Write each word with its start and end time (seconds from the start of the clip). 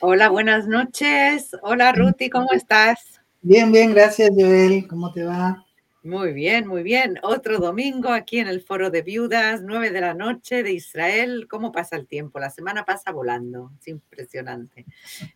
Hola, 0.00 0.28
buenas 0.28 0.68
noches. 0.68 1.50
Hola, 1.60 1.90
Ruti, 1.90 2.30
¿cómo 2.30 2.52
estás? 2.52 3.20
Bien, 3.42 3.72
bien, 3.72 3.92
gracias, 3.92 4.30
Joel. 4.32 4.86
¿Cómo 4.86 5.10
te 5.10 5.24
va? 5.24 5.66
Muy 6.04 6.32
bien, 6.32 6.68
muy 6.68 6.84
bien. 6.84 7.18
Otro 7.24 7.58
domingo 7.58 8.10
aquí 8.10 8.38
en 8.38 8.46
el 8.46 8.60
Foro 8.60 8.90
de 8.90 9.02
Viudas, 9.02 9.60
nueve 9.64 9.90
de 9.90 10.00
la 10.00 10.14
noche 10.14 10.62
de 10.62 10.70
Israel. 10.70 11.48
¿Cómo 11.50 11.72
pasa 11.72 11.96
el 11.96 12.06
tiempo? 12.06 12.38
La 12.38 12.50
semana 12.50 12.84
pasa 12.84 13.10
volando. 13.10 13.72
Es 13.80 13.88
impresionante. 13.88 14.86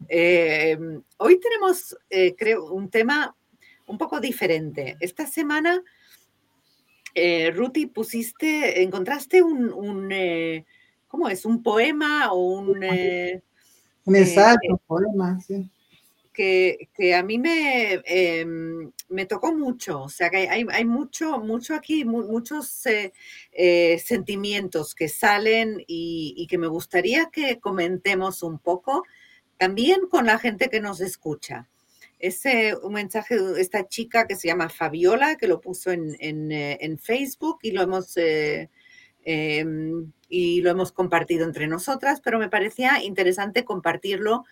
Eh, 0.09 0.79
hoy 1.17 1.41
tenemos, 1.41 1.99
eh, 2.09 2.37
creo, 2.37 2.73
un 2.73 2.89
tema 2.89 3.35
un 3.89 3.99
poco 3.99 4.21
diferente. 4.21 4.97
Esta 5.01 5.27
semana, 5.27 5.83
eh, 7.17 7.51
Ruti, 7.51 7.87
pusiste, 7.87 8.81
encontraste 8.81 9.43
un, 9.43 9.73
un 9.73 10.09
¿cómo 11.09 11.29
es? 11.29 11.45
Un 11.45 11.65
poema 11.65 12.33
o 12.33 12.61
un... 12.61 12.81
Eh, 14.05 14.11
un 14.11 14.16
ensayo, 14.16 14.59
un 14.70 14.79
poema, 14.87 15.41
sí 15.41 15.70
que, 16.33 16.88
que 16.95 17.15
a 17.15 17.23
mí 17.23 17.38
me, 17.38 18.01
eh, 18.05 18.45
me 19.09 19.27
tocó 19.27 19.55
mucho, 19.55 20.02
o 20.02 20.09
sea 20.09 20.30
que 20.30 20.48
hay, 20.48 20.66
hay 20.70 20.84
mucho, 20.84 21.38
mucho 21.38 21.75
aquí, 21.75 22.05
mu 22.05 22.25
muchos 22.27 22.87
eh, 22.87 23.12
eh, 23.52 23.98
sentimientos 23.98 24.95
que 24.95 25.09
salen 25.09 25.80
y, 25.87 26.34
y, 26.37 26.47
que 26.47 26.59
me 26.59 26.66
gustaría 26.66 27.30
que 27.30 27.61
comentemos 27.61 28.42
un 28.42 28.59
poco, 28.59 29.05
también 29.59 30.09
con 30.11 30.27
la 30.27 30.39
gente 30.39 30.70
que 30.70 30.80
nos 30.80 31.00
escucha. 31.00 31.69
Ese 32.19 32.77
un 32.77 32.92
mensaje 32.95 33.37
de 33.37 33.61
esta 33.61 33.89
chica 33.89 34.27
que 34.27 34.37
se 34.37 34.48
llama 34.48 34.69
Fabiola, 34.69 35.37
que 35.37 35.48
lo 35.48 35.61
puso 35.61 35.91
en, 35.91 36.16
en, 36.20 36.53
en 36.53 36.98
Facebook 36.98 37.59
y 37.62 37.73
lo 37.73 37.83
hemos... 37.83 38.16
Em, 39.25 40.12
y 40.29 40.62
lo 40.62 40.71
hemos 40.71 40.93
compartido 40.93 41.45
entre 41.45 41.69
nosotras, 41.69 42.21
pero 42.21 42.39
me 42.39 42.49
parecía 42.49 43.03
interesante 43.03 43.65
compartirlo 43.65 44.45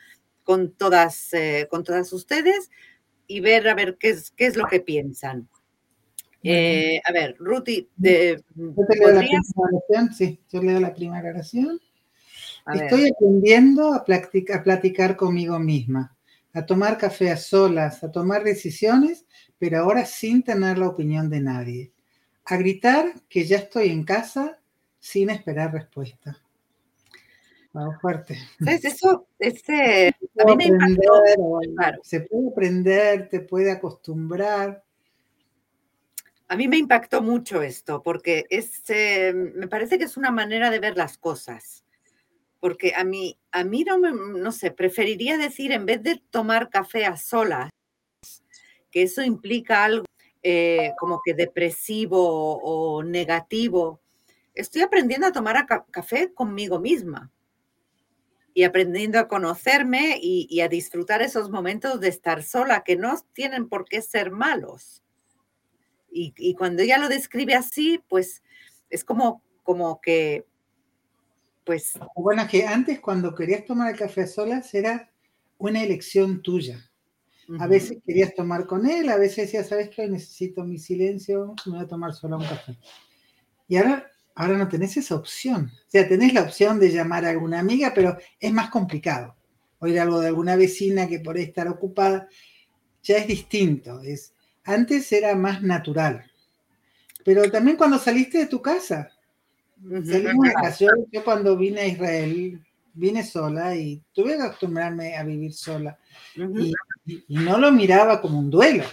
con 0.45 0.73
todas, 0.73 1.33
eh, 1.33 1.67
con 1.71 1.85
todas 1.85 2.13
ustedes 2.13 2.71
y 3.27 3.41
ver 3.41 3.69
a 3.69 3.75
ver 3.75 3.97
qué 3.99 4.11
es, 4.11 4.31
qué 4.31 4.47
es 4.47 4.57
lo 4.57 4.67
que 4.67 4.81
piensan. 4.81 5.49
Eh, 6.43 7.01
a 7.05 7.13
ver, 7.13 7.37
Ruti, 7.39 7.89
de, 7.97 8.43
yo 8.55 8.87
te 8.89 8.99
leo 8.99 9.13
la 9.13 9.29
oración, 9.57 10.15
sí, 10.15 10.41
yo 10.51 10.63
leo 10.63 10.81
la 10.81 10.95
primera 10.95 11.29
oración. 11.31 11.81
A 12.65 12.75
Estoy 12.75 13.05
ver. 13.05 13.13
aprendiendo 13.13 13.93
a, 13.93 14.05
platicar, 14.05 14.61
a 14.61 14.63
platicar 14.63 15.17
conmigo 15.17 15.59
misma, 15.59 16.17
a 16.53 16.65
tomar 16.65 16.97
café 16.97 17.31
a 17.31 17.37
solas, 17.37 18.03
a 18.05 18.11
tomar 18.11 18.45
decisiones, 18.45 19.27
pero 19.59 19.79
ahora 19.79 20.05
sin 20.05 20.43
tener 20.43 20.79
la 20.79 20.89
opinión 20.89 21.29
de 21.29 21.41
nadie, 21.41 21.93
a 22.45 22.57
gritar 22.57 23.15
que 23.29 23.45
ya 23.45 23.59
estoy 23.59 23.91
en 23.91 24.05
casa 24.05 24.60
sin 25.01 25.31
esperar 25.31 25.73
respuesta. 25.73 26.39
Vamos 27.73 28.01
fuerte. 28.01 28.37
¿Sabes? 28.59 28.85
Eso, 28.85 29.29
este, 29.39 30.09
a 30.39 30.45
mí 30.45 30.57
me 30.57 30.65
impactó. 30.67 31.23
Claro. 31.77 31.99
Se 32.03 32.21
puede 32.21 32.49
aprender, 32.51 33.29
te 33.29 33.41
puede 33.41 33.71
acostumbrar. 33.71 34.83
A 36.49 36.57
mí 36.57 36.67
me 36.67 36.79
impactó 36.79 37.23
mucho 37.23 37.63
esto, 37.63 38.03
porque 38.03 38.45
es, 38.51 38.83
eh, 38.89 39.33
me 39.33 39.69
parece 39.69 39.99
que 39.99 40.05
es 40.05 40.17
una 40.17 40.33
manera 40.33 40.69
de 40.71 40.81
ver 40.81 40.97
las 40.97 41.17
cosas. 41.17 41.85
Porque 42.59 42.93
a 42.95 43.05
mí, 43.05 43.39
a 43.53 43.63
mí 43.63 43.85
no, 43.85 43.99
me, 43.99 44.13
no 44.13 44.51
sé, 44.51 44.73
preferiría 44.73 45.39
decir, 45.39 45.71
en 45.71 45.87
vez 45.87 46.03
de 46.03 46.21
tomar 46.31 46.69
café 46.69 47.07
a 47.07 47.17
solas, 47.17 47.71
que 48.91 49.03
eso 49.03 49.23
implica 49.23 49.85
algo 49.85 50.05
eh, 50.43 50.93
como 50.99 51.21
que 51.25 51.35
depresivo 51.35 52.59
o 52.63 53.03
negativo, 53.05 54.01
estoy 54.55 54.83
aprendiendo 54.83 55.27
a 55.27 55.33
tomar 55.33 55.57
a 55.57 55.67
ca 55.67 55.87
café 55.91 56.33
conmigo 56.33 56.79
misma 56.79 57.31
y 58.53 58.65
aprendiendo 58.65 59.19
a 59.19 59.29
conocerme 59.29 60.19
y, 60.21 60.47
y, 60.51 60.61
a 60.61 60.69
disfrutar 60.69 61.23
esos 61.23 61.51
momentos 61.51 62.01
de 62.01 62.09
estar 62.09 62.43
sola, 62.43 62.83
que 62.83 62.97
no 62.97 63.15
tienen 63.33 63.69
por 63.69 63.85
qué 63.85 64.03
ser 64.03 64.33
malos. 64.33 65.05
Y, 66.11 66.35
y, 66.37 66.55
cuando 66.55 66.83
ella 66.83 66.99
lo 66.99 67.09
describe 67.09 67.55
así, 67.55 68.03
pues 68.09 68.43
es 68.89 69.05
como, 69.05 69.43
como 69.63 70.01
que, 70.01 70.47
pues... 71.65 71.93
Bueno, 72.17 72.47
que 72.51 72.67
antes 72.67 72.99
cuando 72.99 73.35
querías 73.35 73.65
tomar 73.65 73.93
el 73.93 73.99
café 73.99 74.27
solas 74.27 74.75
era 74.75 75.13
una 75.57 75.83
elección 75.83 76.43
tuya. 76.43 76.85
A 77.59 77.67
veces 77.67 77.99
querías 78.07 78.33
tomar 78.35 78.67
con 78.67 78.87
él, 78.89 79.09
a 79.09 79.17
veces 79.17 79.47
decías, 79.47 79.69
¿sabes 79.69 79.91
qué? 79.91 80.09
Necesito 80.09 80.65
mi 80.65 80.79
silencio, 80.79 81.55
me 81.67 81.73
voy 81.73 81.81
a 81.85 81.89
tomar 81.89 82.13
sola 82.13 82.37
un 82.37 82.45
café. 82.45 82.79
Y 83.67 83.77
ahora 83.77 84.10
Ahora 84.41 84.57
no 84.57 84.69
tenés 84.69 84.97
esa 84.97 85.17
opción. 85.17 85.71
O 85.87 85.91
sea, 85.91 86.09
tenés 86.09 86.33
la 86.33 86.41
opción 86.41 86.81
de 86.81 86.91
llamar 86.91 87.27
a 87.27 87.29
alguna 87.29 87.59
amiga, 87.59 87.93
pero 87.95 88.17
es 88.41 88.51
más 88.51 88.71
complicado. 88.71 89.37
Oír 89.81 90.01
algo 90.01 90.19
de 90.19 90.29
alguna 90.29 90.57
vecina 90.57 91.07
que 91.07 91.21
por 91.21 91.37
estar 91.37 91.69
ocupada 91.69 92.27
ya 93.03 93.19
es 93.19 93.27
distinto. 93.27 94.01
Es, 94.01 94.33
antes 94.65 95.13
era 95.13 95.35
más 95.35 95.63
natural. 95.63 96.25
Pero 97.23 97.51
también 97.51 97.77
cuando 97.77 97.99
saliste 97.99 98.39
de 98.39 98.47
tu 98.47 98.63
casa. 98.63 99.11
Salimos 99.83 100.49
de 100.49 100.55
vacaciones. 100.55 101.05
Yo 101.13 101.23
cuando 101.23 101.55
vine 101.59 101.83
a 101.83 101.87
Israel, 101.89 102.65
vine 102.95 103.23
sola 103.23 103.77
y 103.77 104.03
tuve 104.15 104.39
que 104.39 104.43
acostumbrarme 104.43 105.19
a 105.19 105.23
vivir 105.23 105.53
sola. 105.53 105.99
y, 106.35 106.73
y, 107.05 107.25
y, 107.29 107.35
no 107.37 107.59
lo 107.59 107.71
miraba 107.73 108.23
como 108.23 108.39
un 108.39 108.49
duelo. 108.49 108.85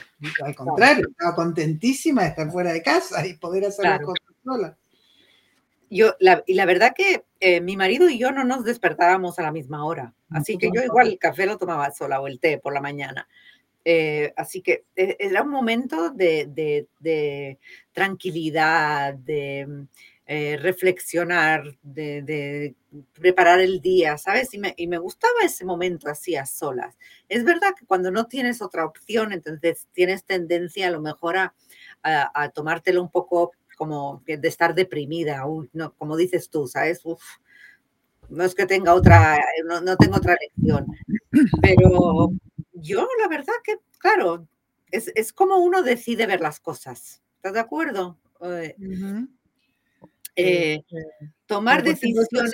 Al 0.43 0.53
contrario, 0.53 1.07
estaba 1.09 1.33
contentísima 1.33 2.23
de 2.23 2.27
estar 2.31 2.51
fuera 2.51 2.73
de 2.73 2.83
casa 2.83 3.25
y 3.25 3.35
poder 3.35 3.63
hacer 3.63 3.83
claro. 3.83 3.99
las 3.99 4.05
cosas 4.07 4.35
sola 4.43 4.77
yo, 5.89 6.15
la, 6.19 6.43
y 6.45 6.53
la 6.53 6.65
verdad 6.65 6.93
que 6.95 7.23
eh, 7.39 7.61
mi 7.61 7.77
marido 7.77 8.09
y 8.09 8.17
yo 8.17 8.31
no 8.31 8.43
nos 8.43 8.63
despertábamos 8.63 9.39
a 9.39 9.43
la 9.43 9.51
misma 9.51 9.85
hora, 9.85 10.13
así 10.29 10.57
que 10.57 10.69
yo 10.73 10.83
igual 10.83 11.07
el 11.07 11.19
café 11.19 11.45
lo 11.45 11.57
tomaba 11.57 11.91
sola 11.91 12.19
o 12.21 12.27
el 12.27 12.39
té 12.39 12.57
por 12.57 12.73
la 12.73 12.81
mañana. 12.81 13.27
Eh, 13.89 14.33
así 14.35 14.61
que 14.61 14.83
eh, 14.97 15.15
era 15.17 15.43
un 15.43 15.49
momento 15.49 16.09
de, 16.09 16.45
de, 16.49 16.87
de 16.99 17.57
tranquilidad, 17.93 19.13
de 19.13 19.87
eh, 20.25 20.57
reflexionar, 20.57 21.63
de, 21.83 22.21
de, 22.21 22.75
preparar 23.13 23.61
el 23.61 23.79
día, 23.79 24.17
¿sabes? 24.17 24.53
Y 24.53 24.57
me, 24.57 24.73
y 24.75 24.87
me, 24.87 24.97
gustaba 24.97 25.35
ese 25.41 25.63
momento 25.63 26.09
así 26.09 26.35
a 26.35 26.45
solas. 26.45 26.97
Es 27.29 27.45
verdad 27.45 27.69
que 27.79 27.85
cuando 27.85 28.11
no 28.11 28.25
tienes 28.25 28.61
otra 28.61 28.83
opción, 28.83 29.31
entonces 29.31 29.87
tienes 29.93 30.25
tendencia 30.25 30.89
a 30.89 30.91
lo 30.91 30.99
mejor 30.99 31.37
a, 31.37 31.55
a, 32.03 32.43
a 32.43 32.49
tomártelo 32.49 33.01
un 33.01 33.09
poco 33.09 33.53
como 33.77 34.23
de 34.25 34.47
estar 34.47 34.75
deprimida, 34.75 35.45
uy, 35.45 35.69
no, 35.71 35.93
como 35.93 36.17
dices 36.17 36.49
tú, 36.49 36.67
¿sabes? 36.67 36.99
Uf, 37.05 37.23
no 38.29 38.43
es 38.43 38.55
que 38.55 38.65
tenga 38.65 38.93
otra, 38.93 39.39
no, 39.65 39.79
no, 39.79 39.95
tengo 39.95 40.17
otra 40.17 40.35
lección, 40.35 40.87
pero 41.61 42.31
yo 42.73 43.07
la 43.21 43.27
verdad 43.29 43.53
que, 43.63 43.77
claro, 43.99 44.47
es, 44.91 45.11
es 45.15 45.31
como 45.31 45.57
uno 45.57 45.83
decide 45.83 46.25
ver 46.25 46.41
las 46.41 46.59
cosas, 46.59 47.21
¿estás 47.37 47.53
de 47.53 47.59
acuerdo? 47.59 48.17
Uh 48.39 48.47
-huh. 48.47 49.27
eh, 50.35 50.83
tomar 51.45 51.83
decisiones. 51.83 52.51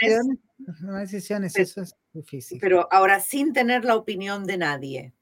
No 0.81 0.93
decisiones, 0.93 1.57
eso 1.57 1.81
es 1.81 1.95
difícil. 2.13 2.59
Pero 2.61 2.87
ahora 2.91 3.19
sin 3.19 3.51
tener 3.51 3.83
la 3.83 3.95
opinión 3.95 4.45
de 4.45 4.57
nadie. 4.57 5.13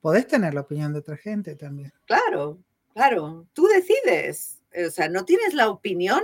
Podés 0.00 0.26
tener 0.26 0.54
la 0.54 0.60
opinión 0.60 0.92
de 0.92 0.98
otra 0.98 1.16
gente 1.16 1.56
también. 1.56 1.92
Claro, 2.04 2.58
claro, 2.92 3.46
tú 3.54 3.66
decides 3.66 4.57
o 4.86 4.90
sea, 4.90 5.08
no 5.08 5.24
tienes 5.24 5.54
la 5.54 5.68
opinión 5.68 6.22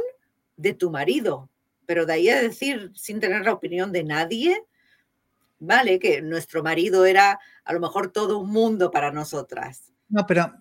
de 0.56 0.74
tu 0.74 0.90
marido, 0.90 1.50
pero 1.86 2.06
de 2.06 2.14
ahí 2.14 2.28
a 2.28 2.40
decir 2.40 2.92
sin 2.94 3.20
tener 3.20 3.44
la 3.44 3.52
opinión 3.52 3.92
de 3.92 4.04
nadie, 4.04 4.62
vale, 5.58 5.98
que 5.98 6.22
nuestro 6.22 6.62
marido 6.62 7.06
era 7.06 7.38
a 7.64 7.72
lo 7.72 7.80
mejor 7.80 8.12
todo 8.12 8.38
un 8.38 8.50
mundo 8.50 8.90
para 8.90 9.10
nosotras. 9.10 9.92
No, 10.08 10.26
pero, 10.26 10.52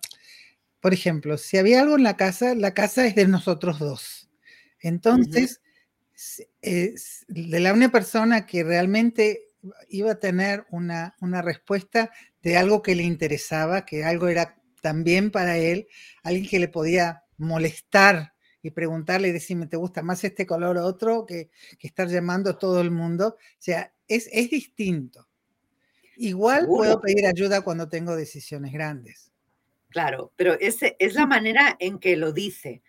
por 0.80 0.92
ejemplo, 0.92 1.38
si 1.38 1.58
había 1.58 1.80
algo 1.80 1.96
en 1.96 2.02
la 2.02 2.16
casa, 2.16 2.54
la 2.54 2.74
casa 2.74 3.06
es 3.06 3.14
de 3.14 3.26
nosotros 3.26 3.78
dos. 3.78 4.28
Entonces, 4.80 5.60
uh 5.60 6.14
-huh. 6.14 6.48
es 6.62 7.24
de 7.28 7.60
la 7.60 7.72
única 7.72 7.92
persona 7.92 8.46
que 8.46 8.64
realmente 8.64 9.54
iba 9.88 10.12
a 10.12 10.20
tener 10.20 10.66
una, 10.70 11.14
una 11.20 11.40
respuesta 11.40 12.10
de 12.42 12.56
algo 12.56 12.82
que 12.82 12.94
le 12.94 13.02
interesaba, 13.02 13.86
que 13.86 14.04
algo 14.04 14.28
era 14.28 14.60
también 14.82 15.30
para 15.30 15.56
él, 15.56 15.88
alguien 16.22 16.46
que 16.46 16.58
le 16.58 16.68
podía 16.68 17.23
molestar 17.36 18.34
y 18.62 18.70
preguntarle 18.70 19.28
y 19.28 19.32
decirme, 19.32 19.66
¿te 19.66 19.76
gusta 19.76 20.02
más 20.02 20.24
este 20.24 20.46
color 20.46 20.78
o 20.78 20.86
otro? 20.86 21.26
Que, 21.26 21.50
que 21.78 21.86
estar 21.86 22.08
llamando 22.08 22.50
a 22.50 22.58
todo 22.58 22.80
el 22.80 22.90
mundo. 22.90 23.36
O 23.38 23.56
sea, 23.58 23.92
es, 24.08 24.28
es 24.32 24.50
distinto. 24.50 25.28
Igual 26.16 26.62
¿Seguro? 26.62 26.78
puedo 26.78 27.00
pedir 27.00 27.26
ayuda 27.26 27.62
cuando 27.62 27.88
tengo 27.88 28.16
decisiones 28.16 28.72
grandes. 28.72 29.30
Claro, 29.90 30.32
pero 30.36 30.54
ese 30.54 30.96
es 30.98 31.14
la 31.14 31.26
manera 31.26 31.76
en 31.78 31.98
que 31.98 32.16
lo 32.16 32.32
dice, 32.32 32.82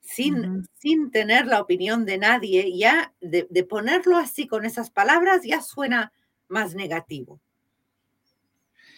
sin, 0.00 0.34
uh 0.34 0.42
-huh. 0.42 0.66
sin 0.78 1.10
tener 1.10 1.46
la 1.46 1.60
opinión 1.60 2.04
de 2.04 2.18
nadie, 2.18 2.76
ya 2.76 3.14
de, 3.20 3.46
de, 3.48 3.64
ponerlo 3.64 4.16
así 4.16 4.46
con 4.46 4.64
esas 4.64 4.90
palabras 4.90 5.42
ya 5.42 5.62
suena 5.62 6.12
más 6.48 6.74
negativo. 6.74 7.40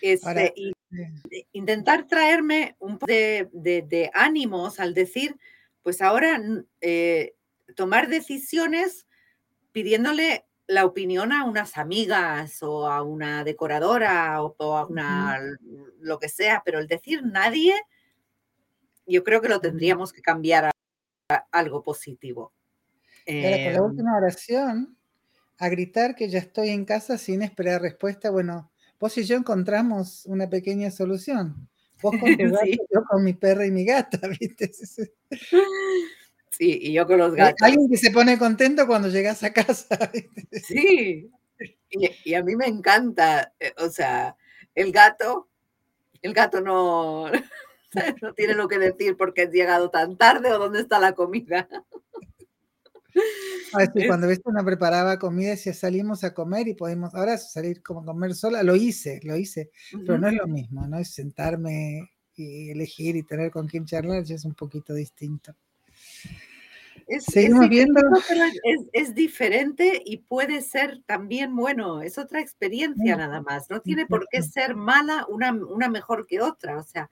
Este, 0.00 0.26
Ahora, 0.26 0.52
y, 0.56 0.72
intentar 1.52 2.06
traerme 2.06 2.76
un 2.78 2.98
poco 2.98 3.12
de, 3.12 3.48
de, 3.52 3.82
de, 3.82 4.10
ánimos 4.14 4.80
al 4.80 4.94
decir, 4.94 5.36
pues 5.82 6.00
ahora 6.00 6.40
eh, 6.80 7.34
tomar 7.74 8.08
decisiones 8.08 9.06
pidiéndole 9.72 10.46
la 10.66 10.84
opinión 10.84 11.32
a 11.32 11.44
unas 11.44 11.76
amigas 11.76 12.62
o 12.62 12.86
a 12.86 13.02
una 13.02 13.44
decoradora 13.44 14.42
o, 14.42 14.76
a 14.76 14.86
una 14.86 15.38
lo 16.00 16.18
que 16.18 16.28
sea, 16.28 16.62
pero 16.64 16.78
el 16.78 16.86
decir 16.86 17.22
nadie, 17.24 17.74
yo 19.06 19.24
creo 19.24 19.40
que 19.40 19.48
lo 19.48 19.60
tendríamos 19.60 20.12
que 20.12 20.22
cambiar 20.22 20.66
a, 20.66 21.46
algo 21.50 21.82
positivo. 21.82 22.52
Pero 23.24 23.56
con 23.56 23.72
la 23.72 23.78
em, 23.78 23.84
última 23.84 24.16
oración, 24.16 24.96
a 25.58 25.68
gritar 25.68 26.14
que 26.14 26.28
ya 26.28 26.38
estoy 26.38 26.70
en 26.70 26.84
casa 26.84 27.18
sin 27.18 27.42
esperar 27.42 27.82
respuesta, 27.82 28.30
bueno, 28.30 28.71
vos 29.02 29.18
y 29.18 29.24
yo 29.24 29.36
encontramos 29.36 30.24
una 30.26 30.48
pequeña 30.48 30.92
solución. 30.92 31.68
Vos 32.00 32.14
con 32.20 32.22
tu 32.38 32.52
gato, 32.52 32.86
yo 32.94 33.04
con 33.10 33.24
mi 33.24 33.32
perra 33.32 33.66
y 33.66 33.72
mi 33.72 33.84
gata, 33.84 34.20
¿viste? 34.40 34.70
Sí, 34.72 35.10
y 36.60 36.92
yo 36.92 37.04
con 37.04 37.18
los 37.18 37.34
gatos. 37.34 37.60
Alguien 37.62 37.90
que 37.90 37.96
se 37.96 38.12
pone 38.12 38.38
contento 38.38 38.86
cuando 38.86 39.08
llegas 39.08 39.42
a 39.42 39.52
casa. 39.52 40.10
Sí, 40.52 41.28
y, 41.90 42.34
a 42.34 42.44
mí 42.44 42.54
me 42.54 42.66
encanta, 42.66 43.52
eh, 43.58 43.74
o 43.78 43.88
sea, 43.88 44.36
el 44.74 44.92
gato, 44.92 45.48
el 46.22 46.32
gato 46.32 46.60
no, 46.60 47.26
no 48.22 48.34
tiene 48.34 48.54
lo 48.54 48.68
que 48.68 48.78
decir 48.78 49.16
porque 49.16 49.42
has 49.42 49.50
llegado 49.50 49.90
tan 49.90 50.16
tarde 50.16 50.52
o 50.52 50.60
dónde 50.60 50.80
está 50.80 51.00
la 51.00 51.12
comida. 51.12 51.68
Cuando 54.06 54.26
ves 54.26 54.40
una 54.44 54.64
preparaba 54.64 55.18
comida, 55.18 55.50
decía 55.50 55.74
salimos 55.74 56.24
a 56.24 56.34
comer 56.34 56.68
y 56.68 56.74
podemos 56.74 57.14
ahora 57.14 57.38
salir 57.38 57.82
como 57.82 58.00
a 58.00 58.04
comer 58.04 58.34
sola, 58.34 58.62
lo 58.62 58.76
hice, 58.76 59.20
lo 59.22 59.36
hice, 59.36 59.70
pero 60.06 60.18
no 60.18 60.28
es 60.28 60.34
lo 60.34 60.46
mismo, 60.46 60.86
no 60.86 60.98
es 60.98 61.14
sentarme 61.14 62.10
y 62.34 62.70
elegir 62.70 63.16
y 63.16 63.22
tener 63.22 63.50
con 63.50 63.66
quién 63.66 63.84
charlar, 63.84 64.24
ya 64.24 64.34
es 64.34 64.44
un 64.44 64.54
poquito 64.54 64.94
distinto. 64.94 65.54
Es, 67.06 67.24
Seguimos 67.24 67.68
viendo. 67.68 68.00
es, 68.92 69.14
diferente 69.14 70.00
y 70.04 70.18
puede 70.18 70.62
ser 70.62 71.02
también 71.04 71.54
bueno, 71.54 72.00
es 72.00 72.16
otra 72.16 72.40
experiencia 72.40 73.16
nada 73.16 73.42
más. 73.42 73.68
No 73.68 73.80
tiene 73.80 74.06
por 74.06 74.26
qué 74.30 74.42
ser 74.42 74.76
mala 74.76 75.26
una, 75.28 75.52
una 75.52 75.88
mejor 75.88 76.26
que 76.26 76.40
otra. 76.40 76.78
O 76.78 76.82
sea, 76.82 77.10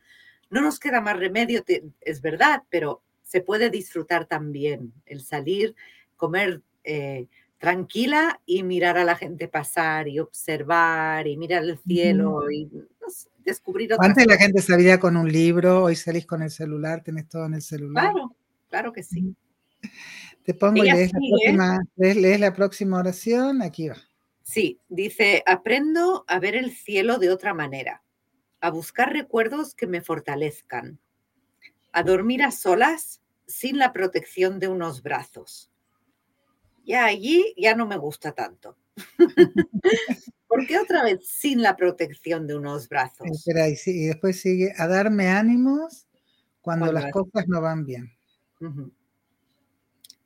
no 0.48 0.60
nos 0.60 0.78
queda 0.78 1.00
más 1.00 1.18
remedio, 1.18 1.64
es 2.00 2.20
verdad, 2.22 2.62
pero 2.70 3.02
se 3.30 3.42
puede 3.42 3.70
disfrutar 3.70 4.26
también 4.26 4.92
el 5.06 5.20
salir, 5.20 5.76
comer 6.16 6.62
eh, 6.82 7.28
tranquila 7.58 8.40
y 8.44 8.64
mirar 8.64 8.98
a 8.98 9.04
la 9.04 9.14
gente 9.14 9.46
pasar 9.46 10.08
y 10.08 10.18
observar 10.18 11.28
y 11.28 11.36
mirar 11.36 11.62
el 11.62 11.78
cielo 11.78 12.50
y 12.50 12.68
descubrir 13.44 13.92
otras 13.92 14.08
Antes 14.08 14.26
la 14.26 14.36
gente 14.36 14.60
salía 14.60 14.98
con 14.98 15.16
un 15.16 15.30
libro, 15.30 15.84
hoy 15.84 15.94
salís 15.94 16.26
con 16.26 16.42
el 16.42 16.50
celular, 16.50 17.04
tenés 17.04 17.28
todo 17.28 17.46
en 17.46 17.54
el 17.54 17.62
celular. 17.62 18.10
Claro, 18.10 18.36
claro 18.68 18.92
que 18.92 19.04
sí. 19.04 19.32
Te 20.42 20.52
pongo 20.52 20.82
y 20.82 20.90
lees 20.90 21.12
la, 21.12 21.20
próxima, 21.20 21.78
lees 21.96 22.40
la 22.40 22.52
próxima 22.52 22.98
oración, 22.98 23.62
aquí 23.62 23.90
va. 23.90 23.96
Sí, 24.42 24.80
dice, 24.88 25.44
aprendo 25.46 26.24
a 26.26 26.40
ver 26.40 26.56
el 26.56 26.72
cielo 26.72 27.18
de 27.18 27.30
otra 27.30 27.54
manera, 27.54 28.02
a 28.60 28.70
buscar 28.70 29.12
recuerdos 29.12 29.76
que 29.76 29.86
me 29.86 30.00
fortalezcan, 30.00 30.98
a 31.92 32.02
dormir 32.02 32.42
a 32.42 32.50
solas 32.50 33.20
sin 33.46 33.78
la 33.78 33.92
protección 33.92 34.58
de 34.58 34.68
unos 34.68 35.02
brazos. 35.02 35.70
Ya 36.84 37.04
allí 37.04 37.54
ya 37.56 37.74
no 37.74 37.86
me 37.86 37.96
gusta 37.96 38.32
tanto. 38.32 38.76
¿Por 40.48 40.66
qué 40.66 40.78
otra 40.78 41.04
vez 41.04 41.26
sin 41.26 41.62
la 41.62 41.76
protección 41.76 42.46
de 42.46 42.56
unos 42.56 42.88
brazos? 42.88 43.26
Espera, 43.30 43.68
y, 43.68 44.06
después 44.06 44.40
sigue 44.40 44.72
a 44.76 44.88
darme 44.88 45.28
ánimos 45.28 46.08
cuando, 46.60 46.92
las 46.92 47.10
cosas 47.12 47.46
no 47.46 47.60
van 47.60 47.86
bien. 47.86 48.10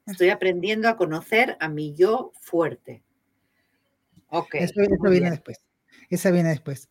Estoy 0.07 0.31
aprendiendo 0.31 0.89
a 0.89 0.97
conocer 0.97 1.57
a 1.61 1.69
mi 1.69 1.95
yo 1.95 2.33
fuerte. 2.41 3.03
Ok. 4.29 4.55
Eso, 4.55 4.81
viene 5.11 5.31
después. 5.31 5.61
Esa 6.11 6.31
viene 6.31 6.49
después. 6.51 6.89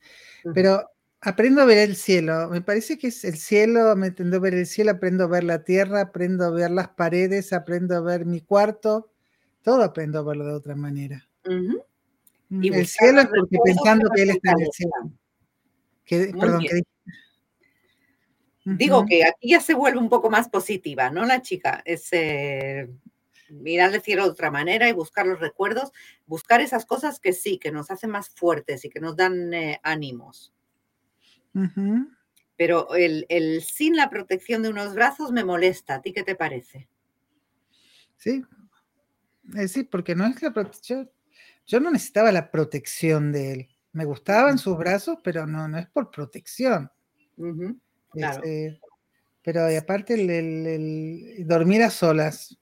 Pero 0.54 0.90
aprendo 1.24 1.62
a 1.62 1.66
ver 1.66 1.78
el 1.78 1.96
cielo. 1.96 2.50
Me 2.50 2.62
parece 2.62 2.98
que 2.98 3.08
es 3.08 3.24
el 3.24 3.38
cielo, 3.38 3.96
me 3.96 4.08
entiendo 4.08 4.38
a 4.38 4.40
ver 4.40 4.54
el 4.54 4.66
cielo, 4.66 4.92
aprendo 4.92 5.24
a 5.24 5.28
ver 5.28 5.44
la 5.44 5.64
tierra, 5.64 6.02
aprendo 6.02 6.46
a 6.46 6.50
ver 6.50 6.72
las 6.72 6.90
paredes, 6.90 7.54
aprendo 7.54 7.96
a 7.96 8.02
ver 8.02 8.26
mi 8.26 8.42
cuarto. 8.42 9.10
Todo 9.62 9.84
aprendo 9.84 10.20
a 10.20 10.24
verlo 10.24 10.46
de 10.46 10.54
otra 10.54 10.76
manera. 10.76 11.26
Mm, 11.46 12.64
el 12.64 12.88
cielo 12.88 13.22
es 13.22 13.28
porque 13.28 13.58
pensando 13.64 14.10
que 14.14 14.22
él 14.24 14.30
está 14.32 14.52
en 14.52 14.62
el 14.62 14.70
cielo. 14.72 16.40
perdón, 16.40 16.62
¿qué 16.62 16.76
dije? 16.76 16.88
Digo 18.66 19.06
que 19.06 19.26
aquí 19.26 19.50
ya 19.50 19.60
se 19.60 19.74
vuelve 19.74 20.00
un 20.00 20.10
poco 20.10 20.30
más 20.30 20.48
positiva, 20.48 21.10
¿no? 21.10 21.26
La 21.26 21.42
chica 21.42 21.82
es 21.84 22.08
eh, 22.12 22.90
mirar 23.50 23.94
el 23.94 24.02
cielo 24.02 24.24
de 24.24 24.30
otra 24.30 24.52
manera 24.52 24.88
y 24.88 24.94
buscar 24.94 25.26
los 25.26 25.42
recuerdos, 25.42 25.92
buscar 26.26 26.62
esas 26.62 26.86
cosas 26.86 27.20
que 27.20 27.34
sí, 27.34 27.58
que 27.58 27.72
nos 27.72 27.92
hacen 27.92 28.10
más 28.10 28.30
fuertes 28.30 28.86
y 28.86 28.90
que 28.90 29.02
nos 29.02 29.18
dan 29.18 29.54
eh, 29.54 29.82
ánimos. 29.84 30.54
Pero 32.58 32.94
el, 32.96 33.62
sin 33.62 33.96
la 33.96 34.10
protección 34.10 34.64
de 34.64 34.70
unos 34.70 34.94
brazos 34.94 35.32
me 35.32 35.44
molesta. 35.44 35.96
¿A 35.96 36.02
ti 36.02 36.14
qué 36.14 36.24
te 36.24 36.36
parece? 36.36 36.88
Sí, 38.18 38.44
eh, 39.56 39.68
sí, 39.68 39.84
porque 39.84 40.16
no 40.16 40.26
es 40.26 40.42
la 40.42 40.54
protección. 40.54 41.10
Yo 41.66 41.80
no 41.80 41.92
necesitaba 41.92 42.32
la 42.32 42.52
protección 42.52 43.32
de 43.32 43.54
él. 43.54 43.70
Me 43.92 44.06
gustaban 44.06 44.58
sus 44.58 44.78
brazos, 44.78 45.20
pero 45.24 45.46
no, 45.46 45.68
no 45.68 45.78
es 45.78 45.88
por 45.88 46.10
protección. 46.10 46.92
Este, 48.16 48.80
pero 49.44 49.66
aparte 49.78 50.14
el, 50.16 51.46
dormir 51.48 51.84
a 51.84 51.90
solas. 51.90 52.58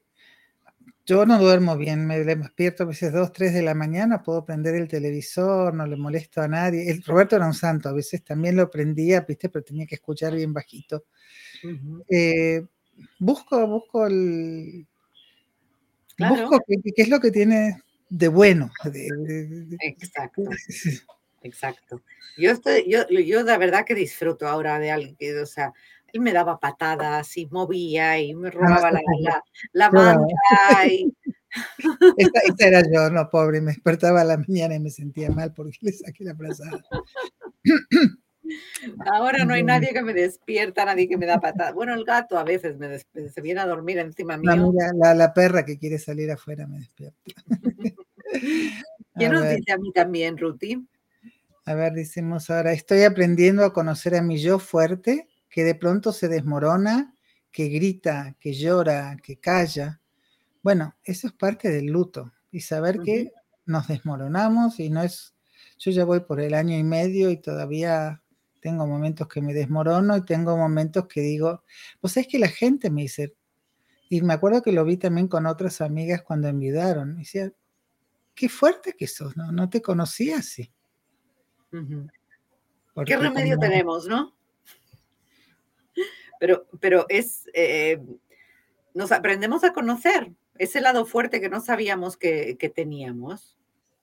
Yo 1.12 1.26
no 1.26 1.38
duermo 1.38 1.76
bien, 1.76 2.08
me 2.08 2.24
despierto 2.24 2.84
a 2.84 2.86
veces 2.86 3.12
2, 3.12 3.34
3 3.34 3.54
de 3.54 3.62
la 3.64 3.74
mañana, 3.74 4.24
puedo 4.24 4.46
prender 4.46 4.76
el 4.76 4.88
televisor, 4.88 5.74
no 5.74 5.86
le 5.86 5.98
molesto 5.98 6.40
a 6.40 6.48
nadie. 6.48 6.90
El, 6.90 7.04
Roberto 7.04 7.36
era 7.36 7.48
un 7.48 7.54
santo, 7.54 7.90
a 7.90 7.92
veces 7.92 8.24
también 8.24 8.56
lo 8.56 8.72
prendía, 8.72 9.20
¿viste? 9.20 9.50
pero 9.50 9.62
tenía 9.62 9.86
que 9.86 9.96
escuchar 9.96 10.34
bien 10.34 10.54
bajito. 10.54 11.04
Eh, 12.08 12.66
busco, 13.20 13.68
busco 13.68 14.08
el... 14.08 14.88
Busco 16.18 16.62
qué, 16.66 17.02
es 17.04 17.10
lo 17.10 17.20
que 17.20 17.32
tiene 17.32 17.82
de 18.10 18.30
bueno. 18.30 18.72
Exacto. 19.82 20.44
Exacto. 21.44 22.04
Yo 22.38 22.52
estoy, 22.52 22.90
yo, 22.90 23.06
yo 23.10 23.44
la 23.44 23.58
verdad 23.58 23.84
que 23.84 23.96
disfruto 23.96 24.48
ahora 24.48 24.80
de 24.80 24.92
alguien 24.92 25.18
que, 25.18 25.38
o 25.38 25.46
sea, 25.46 25.74
él 26.14 26.22
me 26.22 26.34
daba 26.34 26.60
patadas 26.60 27.38
y 27.38 27.48
movía 27.48 28.20
y 28.20 28.34
me 28.36 28.50
robaba 28.50 28.92
la, 28.92 29.02
la, 29.22 29.44
la 29.74 29.92
manta 29.92 30.88
y... 30.88 31.14
Esta, 32.18 32.68
era 32.68 32.82
yo, 32.82 33.10
no, 33.10 33.30
pobre, 33.30 33.60
me 33.60 33.72
despertaba 33.72 34.22
a 34.22 34.26
la 34.26 34.38
mañana 34.38 34.76
y 34.76 34.80
me 34.80 34.90
sentía 34.90 35.30
mal 35.30 35.54
porque 35.54 35.78
le 35.82 35.92
saqué 35.92 36.24
la 36.24 36.36
frazada. 36.36 36.82
Ahora 39.06 39.46
no 39.46 39.54
hay 39.54 39.64
nadie 39.64 39.94
que 39.94 40.02
me 40.02 40.14
despierta, 40.14 40.86
nadie 40.86 41.08
que 41.08 41.18
me 41.18 41.26
da 41.26 41.40
patadas. 41.40 41.74
Bueno, 41.74 41.94
el 41.94 42.04
gato 42.04 42.38
a 42.38 42.44
veces 42.44 42.78
me 42.78 42.98
se 42.98 43.42
viene 43.42 43.62
a 43.62 43.66
dormir 43.66 44.00
encima 44.00 44.38
mío. 44.38 44.74
La, 44.96 45.14
la, 45.14 45.34
perra 45.34 45.66
que 45.66 45.78
quiere 45.78 45.98
salir 46.00 46.32
afuera 46.32 46.68
me 46.68 46.80
despierta. 46.80 47.18
¿Quién 49.16 49.32
nos 49.32 49.50
dice 49.50 49.72
a 49.72 49.78
mí 49.78 49.92
también, 49.92 50.38
Ruti? 50.38 50.88
A 51.66 51.76
ver, 51.76 51.94
decimos 51.94 52.50
ahora, 52.50 52.74
estoy 52.74 53.04
aprendiendo 53.04 53.64
a 53.64 53.74
conocer 53.74 54.16
a 54.16 54.22
mi 54.22 54.38
yo 54.38 54.58
fuerte, 54.58 55.28
que 55.52 55.64
de 55.66 55.76
pronto 55.76 56.14
se 56.14 56.30
desmorona, 56.30 57.14
que 57.52 57.68
grita, 57.68 58.36
que 58.40 58.54
llora, 58.54 59.18
que 59.22 59.38
calla. 59.38 60.02
Bueno, 60.64 60.96
eso 61.04 61.28
es 61.28 61.34
parte 61.34 61.70
del 61.70 61.88
luto 61.88 62.32
y 62.52 62.62
saber 62.62 63.00
que 63.02 63.34
nos 63.66 63.88
desmoronamos 63.90 64.80
y 64.80 64.90
no 64.90 65.04
es, 65.04 65.36
yo 65.78 65.92
ya 65.92 66.06
voy 66.06 66.22
por 66.22 66.40
el 66.40 66.54
año 66.54 66.78
y 66.78 66.84
medio 66.84 67.30
y 67.30 67.38
todavía 67.38 68.24
tengo 68.62 68.88
momentos 68.88 69.28
que 69.28 69.42
me 69.42 69.54
desmorono 69.54 70.16
y 70.16 70.24
tengo 70.24 70.56
momentos 70.56 71.08
que 71.08 71.22
digo, 71.22 71.64
pues 72.00 72.16
es 72.16 72.28
que 72.28 72.40
la 72.40 72.48
gente 72.48 72.90
me 72.90 73.02
dice, 73.02 73.36
y 74.10 74.22
me 74.22 74.34
acuerdo 74.34 74.62
que 74.62 74.72
lo 74.72 74.86
vi 74.86 74.98
también 74.98 75.28
con 75.28 75.46
otras 75.46 75.82
amigas 75.82 76.22
cuando 76.22 76.48
envidaron, 76.48 77.14
me 77.14 77.20
decía, 77.20 77.52
qué 78.36 78.48
fuerte 78.48 78.94
que 78.94 79.08
sos, 79.08 79.36
¿no? 79.36 79.52
No 79.52 79.70
te 79.70 79.82
conocía 79.82 80.38
así. 80.38 80.72
¿Qué 83.06 83.18
remedio 83.18 83.58
tenemos, 83.58 84.08
no? 84.08 84.36
Pero, 86.42 86.66
pero 86.80 87.06
es, 87.08 87.48
eh, 87.54 88.02
nos 88.96 89.12
aprendemos 89.12 89.64
a 89.64 89.74
conocer 89.74 90.32
ese 90.58 90.82
lado 90.82 91.06
fuerte 91.06 91.40
que 91.40 91.50
no 91.50 91.62
sabíamos 91.62 92.18
que, 92.18 92.74
teníamos. 92.76 93.60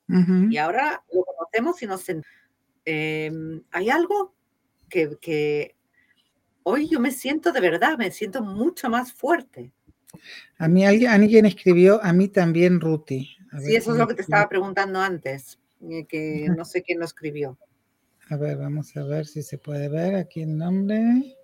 Y 0.06 0.56
ahora 0.56 1.04
lo 1.12 1.24
conocemos 1.24 1.82
y 1.82 1.86
nos... 1.86 2.04
Em, 2.84 3.62
Hay 3.72 3.90
algo 3.90 4.36
que, 4.88 5.74
hoy 6.62 6.88
yo 6.88 7.00
me 7.00 7.10
siento 7.10 7.50
de 7.50 7.60
verdad, 7.60 7.98
me 7.98 8.12
siento 8.12 8.40
mucho 8.40 8.88
más 8.88 9.12
fuerte. 9.12 9.72
A 10.58 10.68
mí 10.68 10.86
alguien, 10.86 11.10
alguien 11.10 11.44
escribió, 11.44 12.00
a 12.04 12.12
mí 12.12 12.28
también 12.28 12.80
Ruti. 12.80 13.36
sí, 13.64 13.74
eso 13.74 13.90
es 13.90 13.98
lo 13.98 14.06
que 14.06 14.14
te 14.14 14.22
estaba 14.22 14.48
preguntando 14.48 15.00
antes. 15.00 15.58
Eh, 15.90 16.06
que 16.06 16.48
no 16.56 16.64
sé 16.64 16.82
quién 16.82 17.00
lo 17.00 17.04
escribió. 17.04 17.58
A 18.30 18.36
ver, 18.36 18.58
vamos 18.58 18.96
a 18.96 19.02
ver 19.02 19.26
si 19.26 19.42
se 19.42 19.58
puede 19.58 19.88
ver 19.88 20.14
aquí 20.14 20.42
el 20.42 20.56
nombre. 20.56 21.36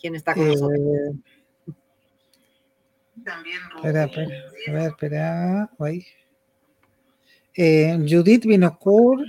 ¿Quién 0.00 0.14
está 0.14 0.34
con 0.34 0.46
nosotros? 0.48 0.78
Eh, 0.78 1.72
También 3.24 3.58
Espera, 3.76 4.04
espera, 4.04 4.36
a 4.68 4.72
ver, 4.72 4.88
espera. 4.90 5.70
Eh, 7.54 7.98
Judith 8.08 8.46
Vinocourt, 8.46 9.26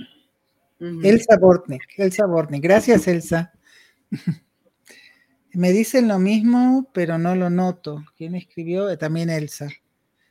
Elsa 0.78 1.36
Bortnik, 1.38 1.82
Elsa 1.96 2.26
Bortnik. 2.26 2.62
Gracias, 2.62 3.08
Elsa. 3.08 3.52
Me 5.52 5.72
dicen 5.72 6.06
lo 6.06 6.18
mismo, 6.18 6.88
pero 6.92 7.18
no 7.18 7.34
lo 7.34 7.50
noto. 7.50 8.04
¿Quién 8.16 8.36
escribió? 8.36 8.96
También 8.96 9.30
Elsa. 9.30 9.68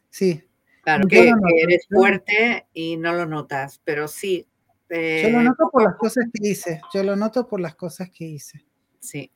Sí. 0.10 0.43
Claro, 0.81 1.08
que, 1.08 1.31
eres 1.62 1.88
fuerte 1.89 2.67
y 2.74 2.96
no 2.96 3.13
lo 3.13 3.25
notas, 3.25 3.81
pero 3.84 4.08
sí. 4.08 4.48
yo 4.89 5.29
lo 5.29 5.43
noto 5.43 5.69
por 5.72 5.84
las 5.84 5.96
cosas 5.98 6.25
que 6.34 6.48
hice. 6.48 6.81
Yo 6.93 7.03
lo 7.03 7.15
noto 7.17 7.46
por 7.48 7.60
las 7.60 7.75
cosas 7.75 8.10
que 8.10 8.25
hice. 8.25 8.65
Sí, 9.00 9.29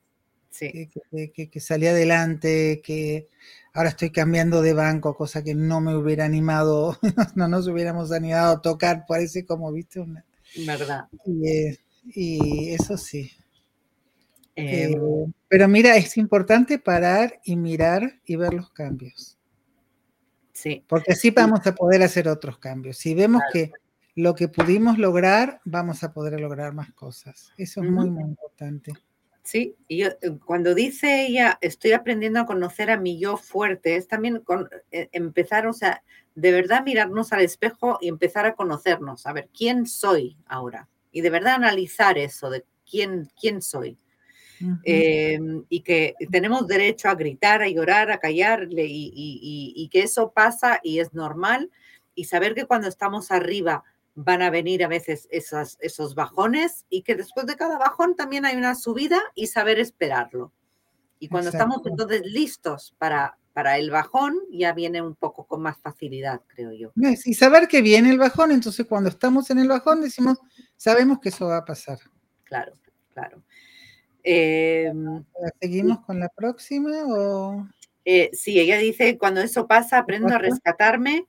sí. 0.53 0.89
Que, 1.11 1.49
que, 1.49 1.59
salí 1.59 1.87
adelante, 1.87 2.81
que 2.83 3.27
ahora 3.73 3.89
estoy 3.89 4.11
cambiando 4.11 4.61
de 4.61 4.73
banco, 4.73 5.15
cosa 5.15 5.43
que 5.43 5.55
no 5.55 5.81
me 5.81 5.95
hubiera 5.95 6.25
animado, 6.25 6.97
no 7.35 7.47
nos 7.47 7.67
hubiéramos 7.67 8.11
animado 8.11 8.53
a 8.53 8.61
tocar, 8.61 9.05
parece 9.07 9.45
como, 9.45 9.71
viste, 9.71 9.99
una. 9.99 10.23
Verdad. 10.65 11.07
Y, 11.25 11.47
eh, 11.47 11.79
y 12.05 12.69
eso 12.73 12.97
sí. 12.97 13.31
Eh, 14.55 14.91
em. 14.93 15.33
pero 15.47 15.67
mira, 15.67 15.97
es 15.97 16.15
importante 16.17 16.77
parar 16.77 17.39
y 17.43 17.55
mirar 17.55 18.19
y 18.25 18.35
ver 18.35 18.53
los 18.53 18.69
cambios. 18.71 19.37
Sí. 20.51 20.83
Porque 20.87 21.13
así 21.13 21.31
vamos 21.31 21.65
a 21.65 21.73
poder 21.73 22.03
hacer 22.03 22.27
otros 22.27 22.59
cambios. 22.59 22.97
Si 22.97 23.15
vemos 23.15 23.41
que 23.51 23.71
lo 24.15 24.35
que 24.35 24.47
pudimos 24.47 24.99
lograr, 24.99 25.59
vamos 25.65 26.03
a 26.03 26.13
poder 26.13 26.39
lograr 26.39 26.73
más 26.73 26.93
cosas. 26.93 27.51
Eso 27.57 27.81
es 27.81 27.89
muy, 27.89 28.09
muy 28.11 28.23
importante. 28.23 28.93
Sí, 29.43 29.75
y 29.89 29.97
yo, 29.97 30.07
eh, 30.21 30.37
cuando 30.45 30.73
dice 30.73 31.25
ella, 31.25 31.57
estoy 31.61 31.91
aprendiendo 31.91 32.39
a 32.39 32.45
conocer 32.45 32.89
a 32.89 32.97
mi 32.97 33.19
yo 33.19 33.35
fuerte, 33.35 33.97
es 33.97 34.07
también 34.07 34.39
con, 34.39 34.69
eh, 34.91 35.09
empezar, 35.11 35.67
o 35.67 35.73
sea, 35.73 36.01
de 36.33 36.51
verdad 36.51 36.83
mirarnos 36.85 37.33
al 37.33 37.41
espejo 37.41 37.97
y 38.01 38.07
empezar 38.07 38.45
a 38.45 38.55
conocernos, 38.55 39.25
a 39.25 39.33
ver 39.33 39.49
quién 39.55 39.85
soy 39.85 40.37
ahora. 40.45 40.87
Y 41.11 41.21
de 41.21 41.29
verdad 41.29 41.55
analizar 41.55 42.17
eso 42.17 42.49
de 42.49 42.63
quién, 42.89 43.29
quién 43.39 43.61
soy. 43.61 43.97
Em, 44.85 45.65
y 45.67 45.81
que 45.81 46.15
tenemos 46.31 46.67
derecho 46.67 47.09
a 47.09 47.15
gritar, 47.15 47.61
a 47.61 47.67
llorar, 47.67 48.11
a 48.11 48.19
callarle 48.19 48.85
y, 48.87 49.89
que 49.91 50.03
eso 50.03 50.31
pasa 50.31 50.79
y 50.81 50.99
es 50.99 51.13
normal 51.13 51.69
y 52.15 52.25
saber 52.25 52.55
que 52.55 52.65
cuando 52.65 52.87
estamos 52.87 53.31
arriba 53.31 53.83
van 54.15 54.41
a 54.41 54.49
venir 54.49 54.83
a 54.83 54.87
veces 54.87 55.27
esos, 55.31 55.77
esos 55.79 56.15
bajones 56.15 56.85
y 56.89 57.01
que 57.01 57.15
después 57.15 57.45
de 57.47 57.55
cada 57.55 57.77
bajón 57.77 58.15
también 58.15 58.45
hay 58.45 58.55
una 58.55 58.75
subida 58.75 59.21
y 59.35 59.47
saber 59.47 59.79
esperarlo. 59.79 60.51
Y 61.19 61.29
cuando 61.29 61.49
estamos 61.49 61.81
entonces 61.85 62.21
listos 62.25 62.93
para, 62.97 63.37
para 63.53 63.77
el 63.77 63.89
bajón, 63.91 64.37
ya 64.51 64.73
viene 64.73 65.01
un 65.01 65.15
poco 65.15 65.45
con 65.45 65.61
más 65.61 65.77
facilidad, 65.77 66.41
creo 66.47 66.73
yo. 66.73 66.91
Y 66.95 67.33
saber 67.33 67.67
que 67.67 67.81
viene 67.81 68.09
el 68.09 68.17
bajón, 68.17 68.51
entonces 68.51 68.85
cuando 68.85 69.09
estamos 69.09 69.49
en 69.49 69.59
el 69.59 69.69
bajón 69.69 70.01
decimos, 70.01 70.37
sabemos 70.75 71.19
que 71.19 71.29
eso 71.29 71.47
va 71.47 71.57
a 71.57 71.65
pasar. 71.65 71.97
Claro, 72.43 72.73
claro. 73.13 73.41
Em, 74.21 75.23
¿Seguimos 75.61 75.99
con 76.01 76.19
la 76.19 76.29
próxima? 76.29 76.91
O... 77.05 77.67
Eh, 78.05 78.29
sí, 78.33 78.59
ella 78.59 78.77
dice, 78.77 79.17
cuando 79.17 79.41
eso 79.41 79.65
pasa, 79.67 79.99
aprendo 79.99 80.33
a 80.33 80.39
rescatarme. 80.39 81.25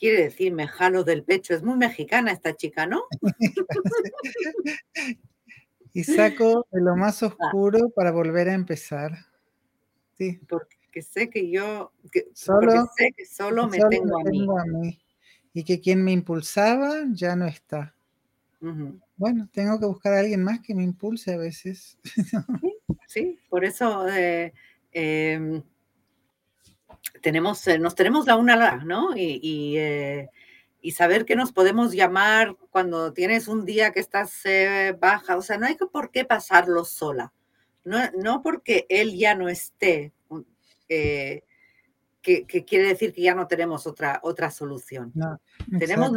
Quiere 0.00 0.24
decir, 0.24 0.52
me 0.54 0.66
jalo 0.66 1.04
del 1.04 1.22
pecho. 1.24 1.54
Es 1.54 1.62
muy 1.62 1.76
mexicana 1.76 2.32
esta 2.32 2.56
chica, 2.56 2.86
¿no? 2.86 3.02
y 5.92 6.04
saco 6.04 6.66
de 6.72 6.80
lo 6.80 6.96
más 6.96 7.22
ah. 7.22 7.26
oscuro 7.26 7.90
para 7.90 8.10
volver 8.10 8.48
a 8.48 8.54
empezar. 8.54 9.12
Sí. 10.16 10.40
Porque 10.48 11.02
sé 11.02 11.28
que 11.28 11.50
yo, 11.50 11.92
solo, 12.32 12.88
sé 12.96 13.12
que 13.14 13.26
solo 13.26 13.68
me 13.68 13.78
tengo, 13.90 14.18
a, 14.58 14.64
mí. 14.64 14.98
Y 15.52 15.64
que 15.64 15.80
quien 15.80 16.02
me 16.02 16.12
impulsaba 16.12 17.04
ya 17.12 17.36
no 17.36 17.46
está. 17.46 17.94
Bueno, 19.16 19.48
tengo 19.52 19.78
que 19.78 19.86
buscar 19.86 20.14
a 20.14 20.20
alguien 20.20 20.42
más 20.42 20.60
que 20.60 20.74
me 20.74 20.82
impulse 20.82 21.34
a 21.34 21.36
veces. 21.36 21.98
Sí, 23.06 23.40
por 23.48 23.64
eso 23.64 24.06
eh, 24.08 24.52
em, 24.92 25.60
tenemos, 27.22 27.66
eh, 27.68 27.78
nos 27.78 27.94
tenemos 27.94 28.26
la 28.26 28.36
una 28.36 28.56
la, 28.56 28.76
¿no? 28.76 29.16
Y, 29.16 29.76
eh, 29.78 30.28
y, 30.80 30.92
saber 30.92 31.24
que 31.24 31.36
nos 31.36 31.52
podemos 31.52 31.92
llamar 31.92 32.56
cuando 32.70 33.12
tienes 33.12 33.48
un 33.48 33.64
día 33.64 33.92
que 33.92 34.00
estás 34.00 34.42
baja. 34.98 35.36
O 35.36 35.42
sea, 35.42 35.58
no 35.58 35.66
hay 35.66 35.76
por 35.76 36.10
qué 36.10 36.24
pasarlo 36.24 36.84
sola. 36.84 37.32
No, 37.84 37.98
no 38.18 38.42
porque 38.42 38.86
él 38.88 39.16
ya 39.16 39.34
no 39.34 39.48
esté, 39.48 40.12
que, 40.88 41.44
que, 42.22 42.64
quiere 42.64 42.88
decir 42.88 43.12
que 43.12 43.22
ya 43.22 43.34
no 43.34 43.46
tenemos 43.46 43.86
otra, 43.86 44.20
otra 44.22 44.50
solución. 44.50 45.12
tenemos 45.78 46.12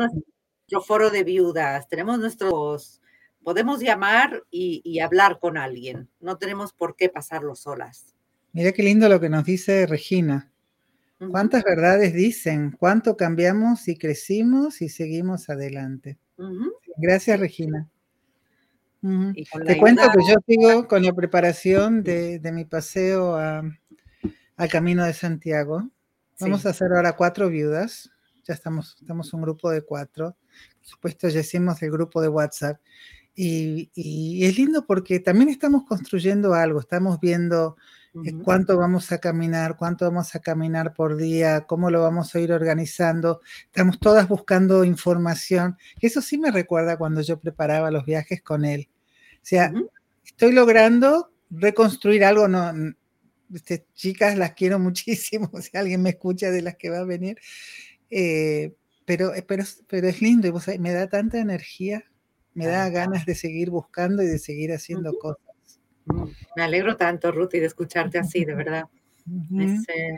foro 0.82 1.10
de 1.10 1.24
viudas, 1.24 1.88
tenemos 1.88 2.20
nuestros, 2.20 3.02
podemos 3.44 3.82
llamar 3.82 4.44
y, 4.50 5.00
hablar 5.00 5.40
con 5.40 5.58
alguien, 5.58 6.10
no 6.20 6.38
tenemos 6.38 6.74
por 6.74 6.96
qué 6.96 7.10
pasarlo 7.10 7.56
solas. 7.56 8.16
Mira 8.52 8.72
qué 8.72 8.84
lindo 8.84 9.10
lo 9.10 9.20
que 9.20 9.30
nos 9.30 9.46
dice 9.46 9.86
Regina. 9.88 10.52
¿Cuántas 11.32 11.64
verdades 11.64 12.14
dicen? 12.14 12.72
¿Cuánto 12.72 13.18
cambiamos 13.18 13.88
y 13.88 13.98
crecimos 13.98 14.82
y 14.82 14.90
seguimos 14.90 15.50
adelante? 15.50 16.18
Gracias, 16.98 17.40
Regina. 17.40 17.90
Te 19.66 19.78
cuento 19.78 20.04
que 20.12 20.20
yo 20.28 20.36
sigo 20.48 20.88
con 20.88 21.04
la 21.04 21.14
preparación 21.14 22.04
de, 22.04 22.40
mi 22.54 22.66
paseo 22.66 23.36
al 23.36 24.70
Camino 24.70 25.04
de 25.04 25.14
Santiago. 25.14 25.90
Vamos 26.40 26.66
a 26.66 26.70
hacer 26.70 26.92
ahora 26.94 27.16
cuatro 27.16 27.50
viudas. 27.50 28.10
Ya 28.46 28.54
estamos, 28.54 28.98
estamos 29.00 29.34
un 29.34 29.42
grupo 29.42 29.72
de 29.72 29.82
cuatro 29.82 30.36
por 30.84 30.90
supuesto 30.90 31.30
ya 31.30 31.40
hicimos 31.40 31.82
el 31.82 31.92
grupo 31.92 32.22
de 32.22 32.28
WhatsApp. 32.28 32.80
Y, 33.36 33.90
es 34.46 34.58
lindo 34.58 34.86
porque 34.86 35.20
también 35.20 35.50
estamos 35.50 35.86
construyendo 35.86 36.54
algo, 36.54 36.80
estamos 36.80 37.20
viendo 37.20 37.78
cuánto 38.44 38.78
vamos 38.78 39.12
a 39.12 39.18
caminar, 39.20 39.76
cuánto 39.78 40.06
vamos 40.06 40.36
a 40.36 40.40
caminar 40.40 40.94
por 40.94 41.18
día, 41.18 41.66
cómo 41.68 41.90
lo 41.90 42.02
vamos 42.02 42.34
a 42.36 42.40
ir 42.40 42.52
organizando. 42.52 43.42
Estamos 43.66 44.00
todas 44.00 44.28
buscando 44.28 44.84
información. 44.84 45.78
Eso 46.00 46.22
sí 46.22 46.38
me 46.38 46.52
recuerda 46.52 46.98
cuando 46.98 47.22
yo 47.22 47.40
preparaba 47.40 47.92
los 47.92 48.06
viajes 48.06 48.42
con 48.42 48.66
él. 48.66 48.90
O 49.36 49.46
sea, 49.46 49.74
estoy 50.26 50.52
logrando 50.52 51.32
reconstruir 51.50 52.24
algo, 52.24 52.48
no, 52.48 52.72
este, 53.54 53.86
chicas, 53.94 54.38
las 54.38 54.54
quiero 54.54 54.80
muchísimo, 54.80 55.52
si 55.62 55.76
alguien 55.78 56.02
me 56.02 56.12
escucha 56.12 56.52
de 56.52 56.62
las 56.62 56.76
que 56.76 56.90
va 56.90 57.00
a 57.00 57.06
venir. 57.06 57.38
Eh, 58.10 58.74
pero, 59.06 59.34
eh, 59.34 59.44
pero, 59.48 59.64
pero 59.88 60.08
es 60.08 60.22
lindo 60.22 60.48
y 60.48 60.80
me 60.80 60.92
da 60.92 61.10
tanta 61.10 61.40
energía, 61.40 62.04
me 62.54 62.68
da 62.68 62.90
ganas 62.90 63.26
de 63.26 63.36
seguir 63.36 63.70
buscando 63.70 64.24
y 64.24 64.28
de 64.28 64.40
seguir 64.40 64.72
haciendo 64.72 65.14
cosas. 65.20 65.53
Me 66.56 66.64
alegro 66.64 66.96
tanto, 66.96 67.32
Ruth, 67.32 67.54
y 67.54 67.60
de 67.60 67.68
escucharte 67.68 68.20
así, 68.20 68.46
de 68.46 68.56
verdad. 68.56 68.86
Eh, 69.58 70.18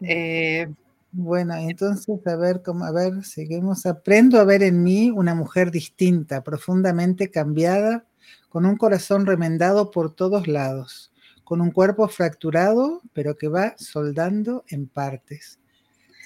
eh, 0.00 0.68
bueno, 1.12 1.54
entonces, 1.54 2.26
a 2.26 2.36
ver, 2.36 2.62
cómo, 2.62 2.84
a 2.84 2.92
ver, 2.92 3.24
seguimos. 3.24 3.86
Aprendo 3.86 4.38
a 4.38 4.44
ver 4.44 4.62
en 4.62 4.82
mí 4.82 5.10
una 5.10 5.34
mujer 5.34 5.70
distinta, 5.70 6.42
profundamente 6.42 7.30
cambiada, 7.30 8.04
con 8.48 8.66
un 8.66 8.76
corazón 8.76 9.26
remendado 9.26 9.90
por 9.90 10.14
todos 10.14 10.48
lados, 10.48 11.12
con 11.44 11.60
un 11.60 11.70
cuerpo 11.70 12.08
fracturado, 12.08 13.02
pero 13.12 13.36
que 13.36 13.48
va 13.48 13.74
soldando 13.76 14.64
en 14.68 14.88
partes 14.88 15.58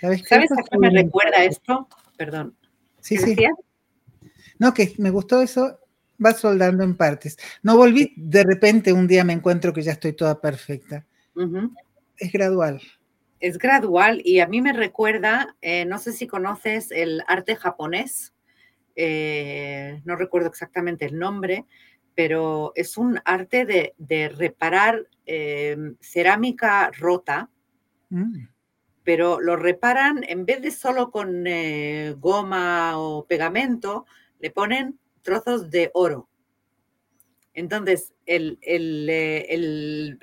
¿Sabes, 0.01 0.23
a 0.31 0.63
qué 0.71 0.79
me 0.79 0.91
recuerda 0.91 1.45
esto? 1.45 1.89
Perdón. 2.17 2.57
Sí, 3.01 3.17
sí. 3.17 3.37
No, 4.59 4.73
que 4.73 4.95
me 4.99 5.11
gustó 5.11 5.41
eso, 5.41 5.79
va 6.25 6.33
soldando 6.33 6.85
en 6.85 6.97
partes. 6.97 7.37
No 7.63 7.77
volví, 7.77 8.13
de 8.17 8.43
repente 8.45 8.93
un 8.93 9.07
día 9.07 9.25
me 9.25 9.33
encuentro 9.33 9.73
que 9.73 9.83
ya 9.83 9.93
estoy 9.93 10.13
toda 10.13 10.41
perfecta. 10.41 11.07
Es 12.17 12.33
gradual. 12.33 12.81
Es 13.41 13.59
gradual 13.59 14.21
y 14.25 14.41
a 14.41 14.49
mí 14.49 14.61
me 14.61 14.73
recuerda, 14.73 15.57
eh, 15.63 15.85
no 15.85 15.99
sé 15.99 16.13
si 16.13 16.27
conoces 16.27 16.91
el 16.91 17.23
arte 17.29 17.55
japonés, 17.55 18.35
eh, 18.97 20.03
no 20.05 20.17
recuerdo 20.17 20.49
exactamente 20.49 21.05
el 21.05 21.19
nombre, 21.19 21.65
pero 22.17 22.73
es 22.75 22.97
un 22.97 23.21
arte 23.25 23.65
de, 23.97 24.29
reparar 24.37 25.07
eh, 25.25 25.77
cerámica 26.01 26.91
rota. 26.99 27.49
Mm 28.11 28.47
pero 29.09 29.41
lo 29.41 29.57
reparan 29.57 30.23
en 30.29 30.45
vez 30.45 30.61
de 30.61 30.71
solo 30.71 31.11
con 31.11 31.47
eh, 31.47 32.15
goma 32.19 32.99
o 32.99 33.25
pegamento, 33.25 34.05
le 34.39 34.51
ponen 34.51 34.99
trozos 35.23 35.71
de 35.71 35.91
oro. 35.95 36.29
Entonces, 37.59 38.13
el, 38.25 38.59
eh, 38.63 40.15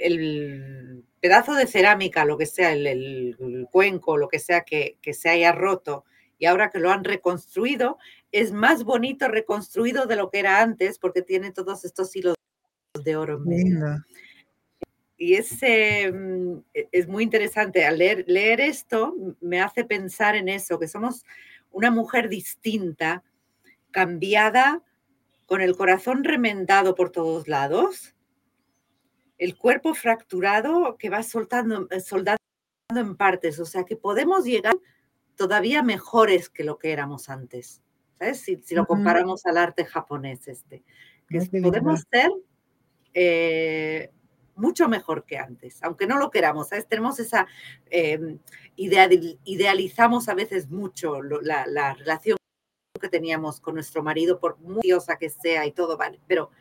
pedazo 1.19 1.53
de 1.53 1.67
cerámica, 1.67 2.23
lo 2.23 2.37
que 2.37 2.45
sea, 2.45 2.71
el, 2.71 3.67
cuenco, 3.71 4.15
lo 4.15 4.29
que 4.29 4.39
sea 4.39 4.61
que, 4.61 4.97
se 5.11 5.29
haya 5.29 5.51
roto, 5.51 6.05
y 6.37 6.45
ahora 6.45 6.69
que 6.69 6.79
lo 6.79 6.91
han 6.91 7.03
reconstruido, 7.03 7.97
es 8.31 8.53
más 8.53 8.85
bonito 8.85 9.27
reconstruido 9.27 10.05
de 10.05 10.15
lo 10.15 10.29
que 10.29 10.39
era 10.39 10.61
antes 10.61 10.97
porque 10.97 11.21
tiene 11.21 11.51
todos 11.51 11.83
estos 11.83 12.15
hilos 12.15 12.35
de 13.03 13.15
oro 13.17 13.35
en 13.37 13.43
medio. 13.43 14.05
y 15.17 15.35
es, 15.35 15.57
em, 15.61 16.61
e, 16.73 16.87
es 16.91 17.07
muy 17.07 17.23
interesante. 17.23 17.85
Al 17.85 17.97
leer, 17.97 18.23
leer 18.27 18.61
esto 18.61 19.13
me 19.41 19.61
hace 19.61 19.83
pensar 19.83 20.35
en 20.35 20.47
eso, 20.47 20.79
que 20.79 20.87
somos 20.87 21.23
una 21.71 21.91
mujer 21.91 22.29
distinta, 22.29 23.23
cambiada, 23.95 24.83
con 25.45 25.61
el 25.61 25.77
corazón 25.77 26.25
remendado 26.25 26.95
por 26.95 27.11
todos 27.11 27.47
lados, 27.47 28.13
el 29.37 29.55
cuerpo 29.55 29.93
fracturado 29.93 30.97
que 30.97 31.09
va 31.09 31.23
soltando, 31.23 31.87
eh, 31.89 32.01
soldando 32.01 32.41
en 32.89 33.15
partes, 33.15 33.57
o 33.57 33.65
sea 33.65 33.85
que 33.85 33.95
podemos 33.95 34.43
llegar 34.43 34.75
todavía 35.37 35.81
mejores 35.81 36.49
que 36.49 36.65
lo 36.65 36.77
que 36.77 36.91
éramos 36.91 37.29
antes. 37.29 37.81
¿Sabes? 38.19 38.41
Si, 38.41 38.75
lo 38.75 38.85
comparamos 38.85 39.45
al 39.45 39.55
arte 39.55 39.85
japonés 39.85 40.45
este. 40.49 40.83
Que 41.29 41.61
podemos 41.61 42.03
ser 42.11 42.31
eh, 43.13 44.11
mucho 44.55 44.89
mejor 44.89 45.23
que 45.23 45.37
antes, 45.37 45.81
aunque 45.83 46.05
no 46.05 46.17
lo 46.17 46.31
queramos, 46.31 46.67
¿sabes? 46.67 46.85
Tenemos 46.85 47.17
esa, 47.21 47.47
eh, 47.89 48.39
idealizamos 48.75 50.27
a 50.27 50.33
veces 50.33 50.69
mucho 50.69 51.21
la, 51.21 51.65
la, 51.65 51.93
relación 51.93 52.37
que 52.99 53.09
teníamos 53.09 53.59
con 53.59 53.75
nuestro 53.75 54.03
marido, 54.03 54.39
por 54.39 54.59
muy 54.59 54.81
diosa 54.81 55.17
que 55.17 55.29
sea 55.29 55.65
y 55.65 55.71
todo, 55.71 55.97
vale, 55.97 56.19
pero 56.27 56.51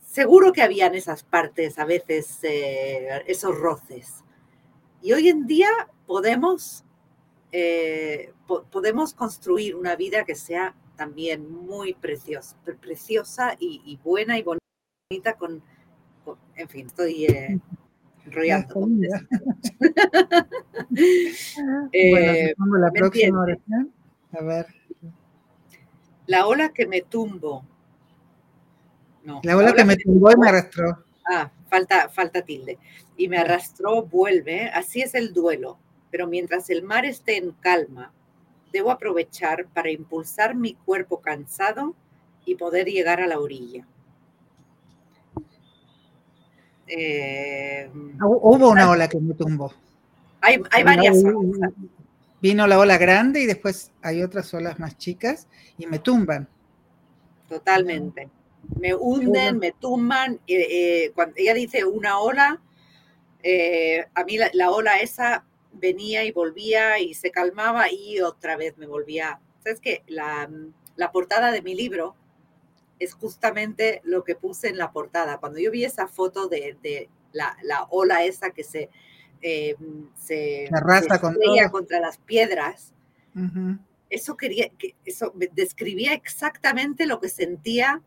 seguro 0.00 0.52
que 0.52 0.62
habían 0.62 0.94
esas 0.94 1.22
partes, 1.22 1.78
a 1.78 1.84
veces 1.84 2.38
eh, 2.42 3.22
esos 3.26 3.58
roces. 3.58 4.24
Y 5.02 5.12
hoy 5.12 5.28
en 5.28 5.46
día 5.46 5.70
podemos, 6.06 6.84
eh, 7.52 8.32
podemos 8.70 9.14
construir 9.14 9.76
una 9.76 9.96
vida 9.96 10.24
que 10.24 10.34
sea 10.34 10.74
también 10.96 11.50
muy 11.50 11.94
preciosa, 11.94 12.56
preciosa 12.80 13.56
y, 13.58 13.82
y 13.84 13.98
buena 14.02 14.38
y 14.38 14.42
bonita 14.42 15.34
con 15.38 15.62
en 16.56 16.68
fin, 16.68 16.86
estoy 16.86 17.26
eh, 17.26 17.60
enrollando. 18.24 18.74
eh, 21.92 22.54
bueno, 22.56 22.78
la 22.78 22.90
próxima 22.90 23.40
oración. 23.40 23.92
A 24.32 24.42
ver. 24.42 24.66
La 26.26 26.46
ola 26.46 26.70
que 26.70 26.86
me 26.86 27.02
tumbo. 27.02 27.64
No, 29.24 29.40
la 29.42 29.56
ola 29.56 29.72
que 29.72 29.84
me 29.84 29.96
tumbó 29.96 30.30
y 30.30 30.36
me 30.36 30.48
arrastró. 30.48 31.04
Ah, 31.28 31.50
falta, 31.68 32.08
falta 32.08 32.42
tilde. 32.42 32.78
Y 33.16 33.28
me 33.28 33.38
arrastró, 33.38 34.02
vuelve. 34.02 34.68
Así 34.68 35.02
es 35.02 35.14
el 35.14 35.32
duelo. 35.32 35.78
Pero 36.10 36.26
mientras 36.26 36.70
el 36.70 36.82
mar 36.82 37.04
esté 37.04 37.36
en 37.36 37.52
calma, 37.52 38.12
debo 38.72 38.90
aprovechar 38.90 39.66
para 39.66 39.90
impulsar 39.90 40.54
mi 40.54 40.74
cuerpo 40.74 41.20
cansado 41.20 41.94
y 42.44 42.54
poder 42.54 42.86
llegar 42.86 43.20
a 43.20 43.26
la 43.26 43.40
orilla. 43.40 43.86
Eh, 46.86 47.90
Hubo 48.20 48.70
una 48.70 48.90
ola 48.90 49.08
que 49.08 49.18
me 49.18 49.34
tumbó. 49.34 49.72
Hay, 50.40 50.62
hay 50.70 50.82
varias 50.84 51.24
olas. 51.24 51.72
Vino 52.40 52.66
la 52.66 52.78
ola 52.78 52.98
grande 52.98 53.40
y 53.40 53.46
después 53.46 53.92
hay 54.02 54.22
otras 54.22 54.52
olas 54.54 54.78
más 54.78 54.96
chicas 54.98 55.48
y 55.78 55.86
me 55.86 55.98
tumban. 55.98 56.48
Totalmente. 57.48 58.28
Me 58.80 58.94
hunden, 58.94 59.58
me 59.58 59.72
tumban. 59.72 60.40
Eh, 60.46 61.12
cuando 61.14 61.34
ella 61.36 61.54
dice 61.54 61.84
una 61.84 62.18
ola, 62.18 62.60
eh, 63.42 64.06
a 64.14 64.24
mí 64.24 64.38
la, 64.52 64.70
ola 64.70 64.98
esa 64.98 65.44
venía 65.72 66.24
y 66.24 66.32
volvía 66.32 66.98
y 66.98 67.14
se 67.14 67.30
calmaba 67.30 67.90
y 67.90 68.20
otra 68.20 68.56
vez 68.56 68.76
me 68.76 68.86
volvía. 68.86 69.40
¿Sabes 69.62 69.80
qué? 69.80 70.02
La, 70.06 70.50
la 70.96 71.12
portada 71.12 71.52
de 71.52 71.62
mi 71.62 71.74
libro 71.74 72.16
es 72.98 73.14
justamente 73.14 74.00
lo 74.04 74.24
que 74.24 74.34
puse 74.34 74.68
en 74.68 74.78
la 74.78 74.92
portada. 74.92 75.38
Cuando 75.38 75.58
yo 75.58 75.70
vi 75.70 75.84
esa 75.84 76.08
foto 76.08 76.48
de, 76.48 77.08
la, 77.32 77.86
ola 77.90 78.24
esa 78.24 78.50
que 78.50 78.64
se, 78.64 78.90
eh, 79.42 79.76
se, 80.16 80.68
arrastra 80.72 81.20
contra 81.70 82.00
las 82.00 82.18
piedras, 82.18 82.92
eso 84.08 84.36
quería, 84.36 84.70
que, 84.78 84.94
eso 85.04 85.32
describía 85.52 86.14
exactamente 86.14 87.06
lo 87.06 87.20
que 87.20 87.28
sentía 87.28 88.02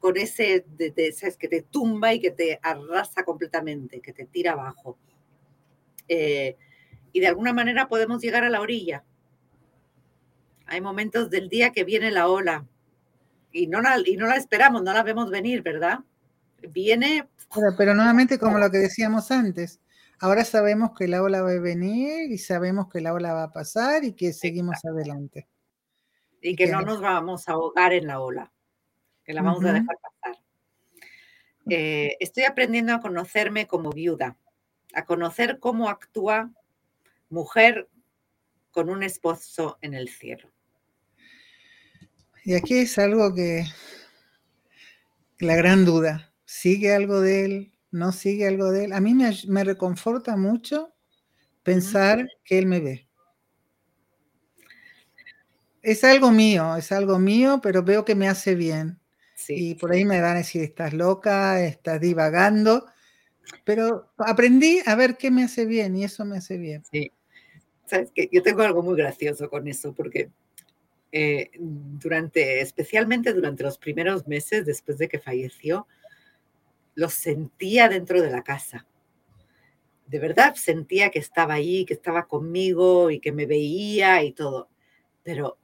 con 0.00 0.16
ese, 0.16 0.64
de, 0.76 1.14
que 1.38 1.48
te 1.48 1.62
tumba 1.62 2.14
y 2.14 2.20
que 2.20 2.30
te 2.30 2.58
arrasa 2.62 3.24
completamente, 3.24 4.00
que 4.00 4.12
te 4.12 4.24
tira 4.24 4.52
abajo. 4.52 4.96
Eh, 6.08 6.56
y 7.12 7.20
de 7.20 7.26
alguna 7.26 7.52
manera 7.52 7.88
podemos 7.88 8.22
llegar 8.22 8.44
a 8.44 8.50
la 8.50 8.60
orilla. 8.60 9.04
Hay 10.66 10.80
momentos 10.80 11.30
del 11.30 11.48
día 11.48 11.72
que 11.72 11.84
viene 11.84 12.10
la 12.10 12.28
ola, 12.28 12.66
y 13.52 13.66
no 13.66 13.80
la, 13.80 13.96
y 14.04 14.16
no 14.16 14.26
la 14.26 14.36
esperamos, 14.36 14.82
no 14.82 14.92
la 14.92 15.02
vemos 15.02 15.30
venir, 15.30 15.62
¿verdad? 15.62 16.00
Viene. 16.70 17.28
Pero, 17.76 17.94
nuevamente, 17.94 18.38
como 18.38 18.58
lo 18.58 18.70
que 18.70 18.78
decíamos 18.78 19.30
antes, 19.30 19.80
ahora 20.20 20.44
sabemos 20.44 20.90
que 20.96 21.08
la 21.08 21.22
ola 21.22 21.42
va 21.42 21.50
a 21.50 21.60
venir 21.60 22.30
y 22.30 22.38
sabemos 22.38 22.88
que 22.88 23.00
la 23.00 23.12
ola 23.12 23.32
va 23.32 23.44
a 23.44 23.52
pasar 23.52 24.04
y 24.04 24.12
que 24.12 24.32
seguimos 24.32 24.84
adelante. 24.84 25.48
Y, 26.40 26.54
que, 26.54 26.68
no 26.68 26.82
nos 26.82 27.00
vamos 27.00 27.48
a 27.48 27.52
ahogar 27.52 27.92
en 27.92 28.06
la 28.06 28.20
ola, 28.20 28.52
que 29.24 29.32
la 29.32 29.42
vamos 29.42 29.64
a 29.64 29.72
dejar 29.72 29.96
pasar. 30.00 30.42
Eh, 31.68 32.16
estoy 32.20 32.44
aprendiendo 32.44 32.94
a 32.94 33.00
conocerme 33.00 33.66
como 33.66 33.90
viuda, 33.90 34.36
a 34.94 35.04
conocer 35.04 35.58
cómo 35.58 35.88
actúa 35.88 36.50
mujer 37.28 37.88
con 38.70 38.88
un 38.88 39.02
esposo 39.02 39.78
en 39.82 39.94
el 39.94 40.08
cielo. 40.08 40.50
Y 42.44 42.54
aquí 42.54 42.78
es 42.78 42.98
algo 42.98 43.34
que, 43.34 43.64
la 45.40 45.54
gran 45.54 45.84
duda, 45.84 46.32
¿sigue 46.44 46.94
algo 46.94 47.20
de 47.20 47.44
él? 47.44 47.72
¿No 47.90 48.12
sigue 48.12 48.46
algo 48.46 48.70
de 48.70 48.84
él? 48.84 48.92
A 48.92 49.00
mí 49.00 49.14
me, 49.14 49.64
reconforta 49.64 50.36
mucho 50.36 50.94
pensar 51.62 52.28
que 52.44 52.58
él 52.58 52.66
me 52.66 52.80
ve. 52.80 53.08
Es 55.82 56.04
algo 56.04 56.30
mío, 56.30 56.76
es 56.76 56.92
algo 56.92 57.18
mío, 57.18 57.60
pero 57.62 57.82
veo 57.82 58.04
que 58.04 58.14
me 58.14 58.28
hace 58.28 58.54
bien. 58.54 58.98
y 59.48 59.74
por 59.76 59.92
ahí 59.92 60.04
me 60.04 60.20
van 60.20 60.34
a 60.34 60.38
decir, 60.38 60.62
estás 60.62 60.92
loca, 60.92 61.64
estás 61.64 62.00
divagando, 62.00 62.86
pero 63.64 64.12
aprendí 64.18 64.80
a 64.84 64.94
ver 64.94 65.16
qué 65.16 65.30
me 65.30 65.44
hace 65.44 65.64
bien 65.64 65.96
y 65.96 66.04
eso 66.04 66.24
me 66.24 66.38
hace 66.38 66.58
bien. 66.58 66.82
Sí. 66.90 67.12
Sabes 67.86 68.10
que 68.14 68.28
yo 68.30 68.42
tengo 68.42 68.62
algo 68.62 68.82
muy 68.82 68.96
gracioso 68.96 69.48
con 69.48 69.66
eso, 69.66 69.94
porque 69.94 70.30
eh, 71.10 71.50
durante, 71.58 72.60
especialmente 72.60 73.32
durante 73.32 73.62
los 73.62 73.78
primeros 73.78 74.28
meses 74.28 74.66
después 74.66 74.98
de 74.98 75.08
que 75.08 75.18
falleció, 75.18 75.86
lo 76.98 77.08
sentía 77.08 77.88
dentro 77.88 78.20
de 78.20 78.28
la 78.28 78.42
casa. 78.42 78.84
De 80.08 80.18
verdad 80.18 80.56
sentía 80.56 81.10
que 81.10 81.20
estaba 81.20 81.54
ahí, 81.54 81.84
que 81.84 81.94
estaba 81.94 82.26
conmigo 82.26 83.12
y 83.12 83.20
que 83.20 83.30
me 83.30 83.46
veía 83.46 84.20
y 84.24 84.32
todo. 84.32 84.68
Pero 85.22 85.58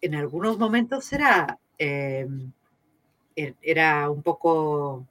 en 0.00 0.16
algunos 0.16 0.58
momentos 0.58 1.12
era, 1.12 1.56
em, 1.78 2.52
e, 3.36 3.54
era 3.62 4.10
un 4.10 4.24
poco 4.24 5.06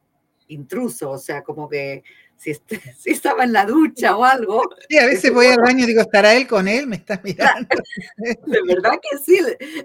intruso, 0.49 1.11
o 1.11 1.17
sea, 1.17 1.41
como 1.41 1.69
que 1.69 2.03
si, 2.35 2.53
si, 2.97 3.11
estaba 3.11 3.45
en 3.45 3.53
la 3.53 3.63
ducha 3.63 4.17
o 4.17 4.25
algo. 4.25 4.63
Sí, 4.89 4.97
a 4.97 5.05
veces 5.05 5.33
voy 5.33 5.45
al 5.45 5.61
baño 5.61 5.85
y 5.85 5.87
digo, 5.87 6.01
¿estará 6.01 6.33
él 6.33 6.47
con 6.47 6.67
él? 6.67 6.85
Me 6.85 6.97
está 6.97 7.21
mirando. 7.23 7.77
De 8.17 8.61
verdad 8.67 8.99
que 9.01 9.17
sí. 9.19 9.39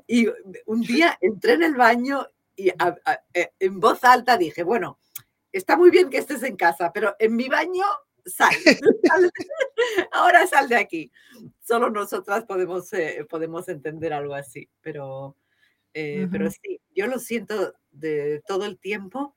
Y 0.08 0.26
un 0.66 0.80
día 0.80 1.16
entré 1.20 1.52
en 1.52 1.62
el 1.62 1.76
baño 1.76 2.26
y 2.56 2.70
e, 2.70 3.52
en 3.60 3.78
voz 3.78 4.02
alta 4.02 4.36
dije, 4.36 4.64
bueno, 4.64 4.98
está 5.56 5.76
muy 5.76 5.90
bien 5.90 6.10
que 6.10 6.18
estés 6.18 6.42
en 6.42 6.56
casa, 6.56 6.92
pero 6.92 7.14
en 7.18 7.36
mi 7.36 7.48
baño 7.48 7.84
sal. 8.24 8.54
Ahora 10.12 10.46
sal 10.46 10.68
de 10.68 10.76
aquí. 10.76 11.10
Solo 11.60 11.90
nosotras 11.90 12.44
podemos, 12.44 12.92
eh, 12.92 13.26
podemos 13.28 13.68
entender 13.68 14.12
algo 14.12 14.34
así, 14.34 14.68
pero, 14.80 15.36
eh, 15.94 16.28
pero 16.30 16.50
sí, 16.50 16.80
yo 16.94 17.06
lo 17.06 17.18
siento 17.18 17.74
de 17.92 18.42
todo 18.46 18.64
el 18.64 18.78
tiempo. 18.78 19.34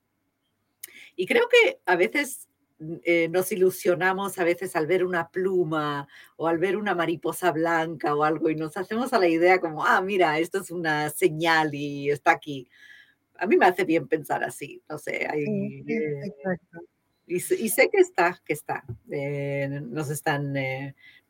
Y 1.16 1.26
creo 1.26 1.48
que 1.48 1.80
a 1.86 1.96
veces 1.96 2.48
eh, 3.02 3.28
nos 3.28 3.52
ilusionamos 3.52 4.38
a 4.38 4.44
veces 4.44 4.74
al 4.74 4.86
ver 4.86 5.04
una 5.04 5.28
pluma 5.28 6.08
o 6.36 6.48
al 6.48 6.56
ver 6.56 6.78
una 6.78 6.94
mariposa 6.94 7.52
blanca 7.52 8.14
o 8.14 8.24
algo 8.24 8.48
y 8.48 8.56
nos 8.56 8.74
hacemos 8.78 9.12
a 9.12 9.18
la 9.18 9.28
idea 9.28 9.60
como, 9.60 9.84
ah, 9.84 10.00
mira, 10.00 10.38
esto 10.38 10.60
es 10.60 10.70
una 10.70 11.10
señal 11.10 11.74
y 11.74 12.10
está 12.10 12.32
aquí. 12.32 12.68
A 13.40 13.46
mí 13.46 13.56
me 13.56 13.66
hace 13.66 13.84
bien 13.84 14.06
pensar 14.06 14.44
así, 14.44 14.82
no 14.88 14.98
sé. 14.98 15.26
Hay, 15.28 15.44
eh, 15.86 16.32
y, 17.26 17.36
y, 17.36 17.40
sé 17.40 17.88
que 17.90 17.98
está, 17.98 18.40
que 18.44 18.52
está. 18.52 18.84
Eh, 19.10 19.80
nos 19.88 20.10
están, 20.10 20.52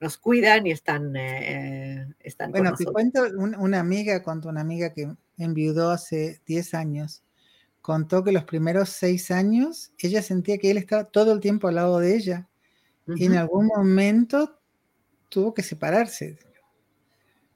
nos 0.00 0.16
cuidan 0.18 0.66
y 0.66 0.72
están, 0.72 1.14
están 2.18 2.50
Bueno, 2.50 2.74
te 2.74 2.84
cuento 2.86 3.22
una 3.36 3.80
amiga, 3.80 4.22
cuento 4.22 4.48
una 4.48 4.62
amiga 4.62 4.92
que 4.92 5.12
enviudó 5.36 5.90
hace 5.90 6.40
10 6.46 6.74
años 6.74 7.22
contó 7.80 8.22
que 8.22 8.32
los 8.32 8.44
primeros 8.44 8.90
seis 8.90 9.30
años 9.30 9.92
ella 9.98 10.22
sentía 10.22 10.58
que 10.58 10.70
él 10.70 10.76
estaba 10.78 11.04
todo 11.04 11.32
el 11.32 11.40
tiempo 11.40 11.68
al 11.68 11.76
lado 11.76 11.98
de 11.98 12.14
ella 12.14 12.48
y 13.06 13.26
en 13.26 13.36
algún 13.36 13.66
momento 13.66 14.60
tuvo 15.28 15.54
que 15.54 15.62
separarse 15.62 16.38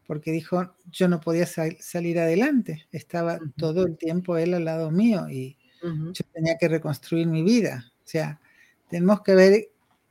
porque 0.06 0.32
dijo 0.32 0.74
yo 0.90 1.08
no 1.08 1.20
podía 1.20 1.46
salir 1.46 2.18
adelante, 2.18 2.86
estaba 2.92 3.38
todo 3.56 3.86
el 3.86 3.96
tiempo 3.96 4.36
él 4.36 4.54
al 4.54 4.64
lado 4.64 4.90
mío 4.90 5.28
y 5.28 5.56
yo 5.82 6.24
tenía 6.32 6.56
que 6.58 6.68
reconstruir 6.68 7.26
mi 7.26 7.42
vida. 7.42 7.92
O 7.98 8.06
sea, 8.06 8.40
tenemos 8.88 9.22
que 9.22 9.34
ver 9.34 9.68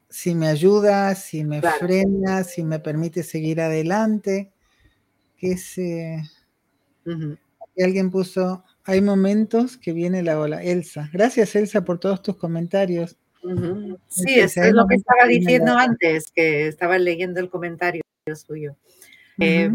si 0.09 0.35
me 0.35 0.47
ayuda, 0.47 1.15
si 1.15 1.43
me 1.43 1.61
frena, 1.61 2.43
si 2.43 2.63
me 2.63 2.77
permite 2.77 3.23
seguir 3.23 3.59
adelante. 3.59 4.51
Que 5.35 5.57
se... 5.57 6.21
Alguien 7.83 8.11
puso, 8.11 8.63
hay 8.83 9.01
momentos 9.01 9.77
que 9.77 9.93
viene 9.93 10.21
la 10.21 10.39
ola. 10.39 10.61
Elsa, 10.63 11.09
gracias 11.11 11.55
Elsa 11.55 11.83
por 11.83 11.99
todos 11.99 12.21
tus 12.21 12.37
comentarios. 12.37 13.17
Sí, 14.07 14.39
es 14.39 14.55
lo 14.73 14.87
que 14.87 14.95
estaba 14.95 15.27
diciendo 15.27 15.75
antes, 15.75 16.31
que 16.31 16.67
estaba 16.67 16.99
leyendo 16.99 17.39
el 17.39 17.49
comentario 17.49 18.03
suyo. 18.35 18.77
Eh, 19.39 19.71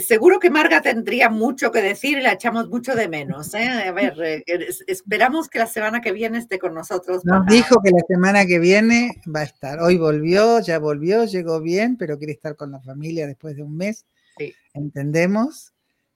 seguro 0.00 0.38
que 0.38 0.50
Marga 0.50 0.80
tendría 0.80 1.28
mucho 1.28 1.70
que 1.70 1.82
decir 1.82 2.18
y 2.18 2.22
la 2.22 2.32
echamos 2.32 2.68
mucho 2.68 2.94
de 2.94 3.08
menos. 3.08 3.54
¿eh? 3.54 3.68
A 3.68 3.92
ver, 3.92 4.14
eh, 4.46 4.68
esperamos 4.86 5.48
que 5.48 5.58
la 5.58 5.66
semana 5.66 6.00
que 6.00 6.12
viene 6.12 6.38
esté 6.38 6.58
con 6.58 6.74
nosotros. 6.74 7.24
Nos 7.24 7.46
dijo 7.46 7.80
que 7.82 7.90
la 7.90 8.02
semana 8.06 8.46
que 8.46 8.58
viene 8.58 9.20
va 9.34 9.40
a 9.40 9.44
estar. 9.44 9.80
Hoy 9.80 9.96
volvió, 9.96 10.60
ya 10.60 10.78
volvió, 10.78 11.24
llegó 11.24 11.60
bien, 11.60 11.96
pero 11.96 12.18
quiere 12.18 12.32
estar 12.32 12.56
con 12.56 12.72
la 12.72 12.80
familia 12.80 13.26
después 13.26 13.56
de 13.56 13.62
un 13.62 13.76
mes. 13.76 14.06
Sí. 14.38 14.54
Entendemos, 14.74 15.72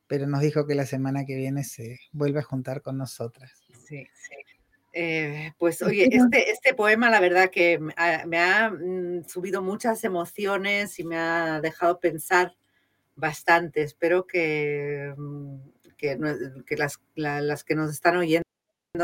pero 0.07 0.27
nos 0.27 0.41
dijo 0.41 0.67
que 0.67 0.75
la 0.75 0.87
semana 0.87 1.25
que 1.25 1.37
viene 1.37 1.65
se 1.65 2.01
vuelve 2.13 2.41
a 2.41 2.45
juntar 2.45 2.83
con 2.83 2.99
nosotras. 2.99 3.53
Sí, 3.87 4.07
sí. 4.15 4.35
Pues 5.59 5.83
oye, 5.83 6.09
este, 6.11 6.51
este, 6.51 6.75
poema 6.75 7.11
la 7.11 7.21
verdad 7.21 7.51
que 7.51 7.79
me 7.79 8.39
ha, 8.39 8.71
mm, 8.71 9.25
subido 9.29 9.63
muchas 9.63 10.03
emociones 10.05 10.99
y 10.99 11.05
me 11.05 11.17
ha 11.17 11.61
dejado 11.61 12.01
pensar 12.01 12.57
bastante. 13.15 13.83
Espero 13.83 14.27
que, 14.27 15.15
mm, 15.17 15.57
que, 15.97 16.19
las, 16.77 17.65
que 17.65 17.75
nos 17.75 17.91
están 17.91 18.17
oyendo 18.17 18.45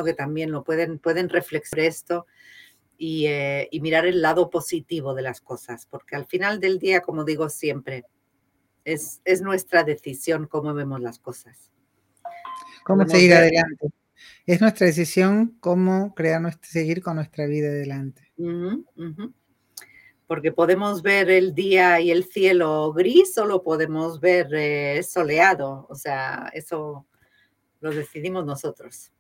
que 0.05 0.15
también 0.15 0.51
lo 0.51 0.65
pueden, 0.65 0.99
pueden 0.99 1.29
reflexionar 1.29 1.87
esto 1.87 2.27
eh, 2.99 3.69
y, 3.71 3.81
mirar 3.81 4.07
el 4.07 4.23
lado 4.23 4.51
positivo 4.51 5.15
de 5.15 5.23
las 5.23 5.41
cosas, 5.41 5.87
porque 5.87 6.17
al 6.17 6.27
final 6.27 6.61
del 6.61 6.79
día, 6.79 7.03
como 7.03 7.25
digo 7.25 7.49
siempre, 7.49 8.05
es, 8.85 9.21
es 9.25 9.43
nuestra 9.43 9.85
decisión 9.85 10.47
cómo 10.47 10.73
vemos 10.75 11.01
las 11.01 11.19
cosas. 11.19 11.71
Cómo 12.85 13.07
seguir 13.07 13.35
adelante. 13.35 13.89
Es 14.47 14.61
nuestra 14.61 14.87
decisión 14.87 15.57
cómo 15.61 16.15
crear 16.15 16.41
seguir 16.63 17.03
con 17.03 17.17
nuestra 17.17 17.47
vida 17.47 17.69
adelante 17.69 18.33
porque 20.27 20.53
podemos 20.53 21.03
ver 21.03 21.31
el 21.31 21.55
día 21.55 22.01
y 22.01 22.11
el 22.11 22.25
cielo 22.25 22.93
gris 22.93 23.39
o 23.39 23.47
lo 23.47 23.63
podemos 23.63 24.21
ver 24.21 24.49
eh, 24.55 25.03
soleado, 25.03 25.87
o 25.89 25.95
sea, 25.95 26.51
eso 26.53 27.07
lo 27.81 27.91
decidimos 27.93 28.45
nosotros. 28.45 29.13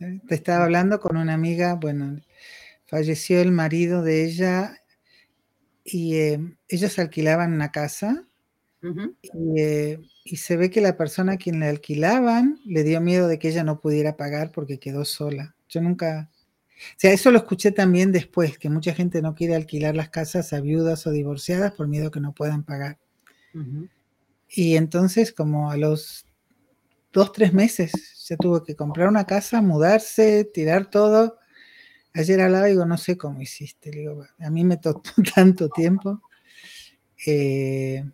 Eh, 0.00 0.20
te 0.26 0.34
estaba 0.34 0.64
hablando 0.64 1.00
con 1.00 1.16
una 1.16 1.32
amiga, 1.32 1.74
bueno, 1.74 2.20
falleció 2.84 3.40
el 3.40 3.52
marido 3.52 4.02
de 4.02 4.24
ella 4.24 4.82
y 5.82 6.16
eh, 6.16 6.40
ellos 6.68 6.98
alquilaban 6.98 7.54
una 7.54 7.72
casa 7.72 8.28
y, 8.82 9.96
y, 10.24 10.36
se 10.36 10.56
ve 10.56 10.70
que 10.70 10.80
la 10.80 10.96
persona 10.96 11.32
a 11.32 11.36
quien 11.36 11.60
le 11.60 11.66
alquilaban 11.66 12.58
le 12.64 12.82
dio 12.82 13.00
miedo 13.00 13.28
de 13.28 13.38
que 13.38 13.48
ella 13.48 13.62
no 13.62 13.80
pudiera 13.80 14.16
pagar 14.16 14.50
porque 14.50 14.80
quedó 14.80 15.04
sola. 15.04 15.54
Yo 15.68 15.80
nunca, 15.80 16.30
o 16.32 16.98
sea, 16.98 17.12
eso 17.12 17.30
lo 17.30 17.38
escuché 17.38 17.70
también 17.70 18.10
después, 18.10 18.58
que 18.58 18.70
mucha 18.70 18.94
gente 18.94 19.22
no 19.22 19.34
quiere 19.34 19.54
alquilar 19.54 19.94
las 19.94 20.10
casas 20.10 20.52
a 20.52 20.60
viudas 20.60 21.06
o 21.06 21.12
divorciadas 21.12 21.72
por 21.72 21.86
miedo 21.86 22.10
que 22.10 22.20
no 22.20 22.34
puedan 22.34 22.64
pagar. 22.64 22.98
Y 24.48 24.76
entonces, 24.76 25.32
como 25.32 25.70
a 25.70 25.76
los 25.76 26.26
dos, 27.12 27.32
tres 27.32 27.52
meses, 27.52 27.92
ya 28.28 28.36
tuvo 28.36 28.62
que 28.62 28.74
comprar 28.74 29.08
una 29.08 29.26
casa, 29.26 29.62
mudarse, 29.62 30.44
tirar 30.44 30.90
todo. 30.90 31.38
Ayer 32.14 32.40
hablaba 32.40 32.68
y 32.68 32.72
digo, 32.72 32.84
no 32.84 32.98
sé 32.98 33.16
cómo 33.16 33.40
hiciste. 33.40 33.90
digo, 33.90 34.26
a 34.38 34.50
mí 34.50 34.64
me 34.64 34.76
tomó 34.76 35.02
tanto 35.34 35.68
tiempo. 35.68 36.20
Eh, 37.26 38.04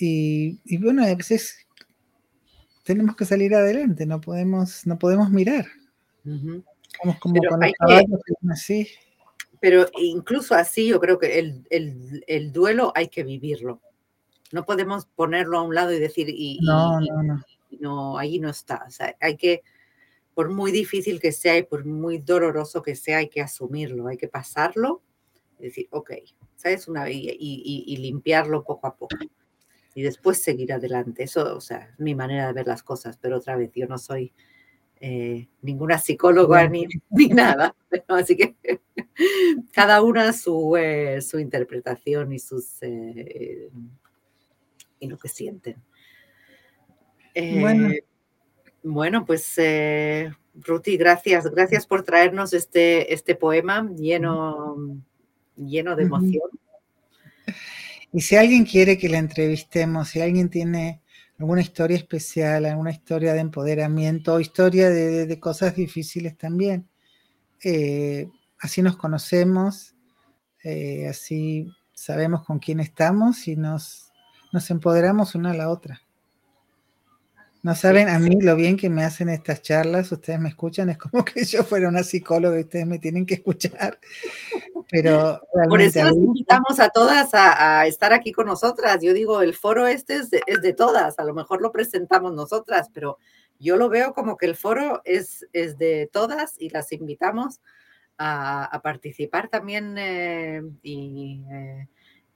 y, 0.00 0.78
bueno, 0.78 1.04
a 1.04 1.14
veces 1.14 1.66
tenemos 2.84 3.16
que 3.16 3.24
salir 3.24 3.54
adelante, 3.54 4.06
no 4.06 4.20
podemos, 4.20 4.86
no 4.86 4.98
podemos 4.98 5.30
mirar 5.30 5.66
pero 9.60 9.86
incluso 9.98 10.54
así 10.54 10.88
yo 10.88 11.00
creo 11.00 11.18
que 11.18 11.38
el, 11.38 12.52
duelo 12.52 12.92
hay 12.94 13.08
que 13.08 13.24
vivirlo. 13.24 13.80
No 14.52 14.64
podemos 14.64 15.06
ponerlo 15.06 15.58
a 15.58 15.62
un 15.62 15.74
lado 15.74 15.92
y 15.92 15.98
decir, 15.98 16.28
y, 16.28 16.58
no, 16.62 17.00
no, 17.00 17.22
no. 17.22 17.42
no, 17.80 18.18
ahí 18.18 18.38
no 18.38 18.48
está. 18.48 18.84
O 18.86 18.90
sea, 18.90 19.14
hay 19.20 19.36
que, 19.36 19.62
por 20.34 20.48
muy 20.50 20.70
difícil 20.72 21.20
que 21.20 21.32
sea 21.32 21.58
y 21.58 21.64
por 21.64 21.84
muy 21.84 22.18
doloroso 22.18 22.82
que 22.82 22.96
sea, 22.96 23.18
hay 23.18 23.28
que 23.28 23.42
asumirlo, 23.42 24.06
hay 24.06 24.16
que 24.16 24.28
pasarlo 24.28 25.02
y 25.58 25.64
decir, 25.64 25.88
ok, 25.90 26.12
¿sabes? 26.56 26.88
Una, 26.88 27.10
y, 27.10 27.36
y, 27.38 27.96
limpiarlo 27.98 28.64
poco 28.64 28.86
a 28.86 28.96
poco. 28.96 29.16
Y 29.98 30.02
después 30.02 30.40
seguir 30.40 30.72
adelante. 30.72 31.24
Eso, 31.24 31.56
o 31.56 31.60
sea, 31.60 31.88
es 31.90 31.98
mi 31.98 32.14
manera 32.14 32.46
de 32.46 32.52
ver 32.52 32.68
las 32.68 32.84
cosas, 32.84 33.18
pero 33.20 33.38
otra 33.38 33.56
vez, 33.56 33.72
yo 33.74 33.88
no 33.88 33.98
soy 33.98 34.32
eh, 35.00 35.48
ninguna 35.60 35.98
psicóloga 35.98 36.68
ni, 36.68 36.86
ni 37.10 37.26
nada. 37.26 37.74
Así 38.06 38.36
que 38.36 38.54
cada 39.72 40.00
una 40.02 40.32
su, 40.32 40.76
eh, 40.76 41.20
su 41.20 41.40
interpretación 41.40 42.32
y 42.32 42.38
sus 42.38 42.80
eh, 42.82 43.70
y 45.00 45.08
lo 45.08 45.18
que 45.18 45.28
sienten. 45.28 45.82
bueno. 47.34 47.92
bueno, 48.84 49.24
pues 49.26 49.56
Ruti, 50.54 50.96
gracias, 50.96 51.50
gracias 51.50 51.88
por 51.88 52.04
traernos 52.04 52.52
este, 52.52 53.12
este 53.12 53.34
poema 53.34 53.90
lleno, 53.96 54.76
lleno 55.56 55.96
de 55.96 56.04
emoción. 56.04 56.50
Y 58.12 58.20
si 58.22 58.36
alguien 58.36 58.64
quiere 58.64 58.96
que 58.96 59.08
la 59.08 59.18
entrevistemos, 59.18 60.08
si 60.08 60.20
alguien 60.20 60.48
tiene 60.48 61.02
alguna 61.38 61.60
historia 61.60 61.96
especial, 61.96 62.64
alguna 62.64 62.90
historia 62.90 63.32
de 63.32 63.40
empoderamiento, 63.40 64.40
historia 64.40 64.90
de, 64.90 65.40
cosas 65.40 65.76
difíciles 65.76 66.36
también. 66.36 66.88
Eh, 67.62 68.28
así 68.60 68.82
nos 68.82 68.96
conocemos, 68.96 69.94
eh, 70.64 71.06
así 71.08 71.70
sabemos 71.92 72.44
con 72.44 72.58
quién 72.58 72.80
estamos 72.80 73.46
y 73.46 73.56
nos, 73.56 74.10
nos 74.52 74.70
empoderamos 74.70 75.34
una 75.34 75.52
a 75.52 75.54
la 75.54 75.68
otra. 75.68 76.00
No 77.68 77.74
saben 77.74 78.08
a 78.08 78.18
mí 78.18 78.40
lo 78.40 78.56
bien 78.56 78.78
que 78.78 78.88
me 78.88 79.04
hacen 79.04 79.28
estas 79.28 79.60
charlas, 79.60 80.10
ustedes 80.10 80.40
me 80.40 80.48
escuchan, 80.48 80.88
es 80.88 80.96
como 80.96 81.22
que 81.22 81.44
yo 81.44 81.62
fuera 81.64 81.90
una 81.90 82.02
psicóloga 82.02 82.56
y 82.56 82.62
ustedes 82.62 82.86
me 82.86 82.98
tienen 82.98 83.26
que 83.26 83.34
escuchar. 83.34 83.98
Pero 84.90 85.42
Por 85.68 85.82
eso 85.82 86.02
las 86.02 86.14
invitamos 86.14 86.80
a 86.80 86.88
todas 86.88 87.28
a, 87.34 87.86
estar 87.86 88.14
aquí 88.14 88.32
con 88.32 88.46
nosotras. 88.46 89.02
Yo 89.02 89.12
digo, 89.12 89.42
el 89.42 89.54
foro 89.54 89.86
este 89.86 90.16
es 90.16 90.30
de, 90.30 90.72
todas, 90.72 91.18
a 91.18 91.24
lo 91.24 91.34
mejor 91.34 91.60
lo 91.60 91.70
presentamos 91.70 92.32
nosotras, 92.32 92.88
pero 92.94 93.18
yo 93.58 93.76
lo 93.76 93.90
veo 93.90 94.14
como 94.14 94.38
que 94.38 94.46
el 94.46 94.56
foro 94.56 95.02
es, 95.04 95.46
es 95.52 95.76
de 95.76 96.08
todas 96.10 96.54
y 96.58 96.70
las 96.70 96.90
invitamos 96.92 97.60
a, 98.16 98.80
participar 98.82 99.48
también 99.48 99.98
eh, 99.98 100.62
y, 100.82 101.44
eh, 101.52 101.86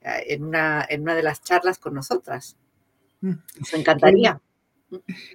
en, 0.01 0.43
una, 0.43 0.85
en 0.87 1.01
una 1.01 1.15
de 1.15 1.23
las 1.23 1.41
charlas 1.41 1.79
con 1.79 1.95
nosotras. 1.95 2.55
Mm. 3.21 3.33
Nos 3.57 3.73
encantaría. 3.73 4.39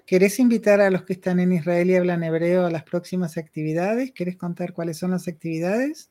¿Querés 0.07 0.39
invitar 0.39 0.81
a 0.81 0.91
los 0.91 1.05
que 1.05 1.13
están 1.13 1.41
en 1.41 1.53
Israel 1.53 1.91
y 1.91 1.97
hablan 1.97 2.23
hebreo 2.23 2.67
a 2.67 2.71
las 2.71 2.85
próximas 2.85 3.37
actividades? 3.37 4.13
¿Querés 4.13 4.37
contar 4.37 4.73
cuáles 4.73 4.99
son 4.99 5.11
las 5.13 5.29
actividades? 5.29 6.11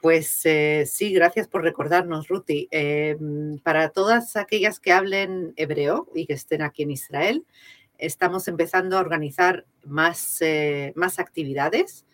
Pues 0.00 0.46
eh, 0.46 0.84
sí, 0.86 1.12
gracias 1.12 1.48
por 1.48 1.62
recordarnos, 1.62 2.28
Ruti. 2.28 2.68
Em, 2.70 3.58
para 3.58 3.90
todas 3.90 4.36
aquellas 4.36 4.78
que 4.78 4.92
hablen 4.92 5.52
hebreo 5.56 6.08
y 6.14 6.26
que 6.26 6.34
estén 6.34 6.62
aquí 6.62 6.84
en 6.84 6.92
Israel, 6.92 7.44
estamos 7.98 8.46
empezando 8.46 8.96
a 8.96 9.00
organizar 9.00 9.66
más, 9.84 10.40
eh, 10.40 10.92
más 10.94 11.18
actividades. 11.18 12.06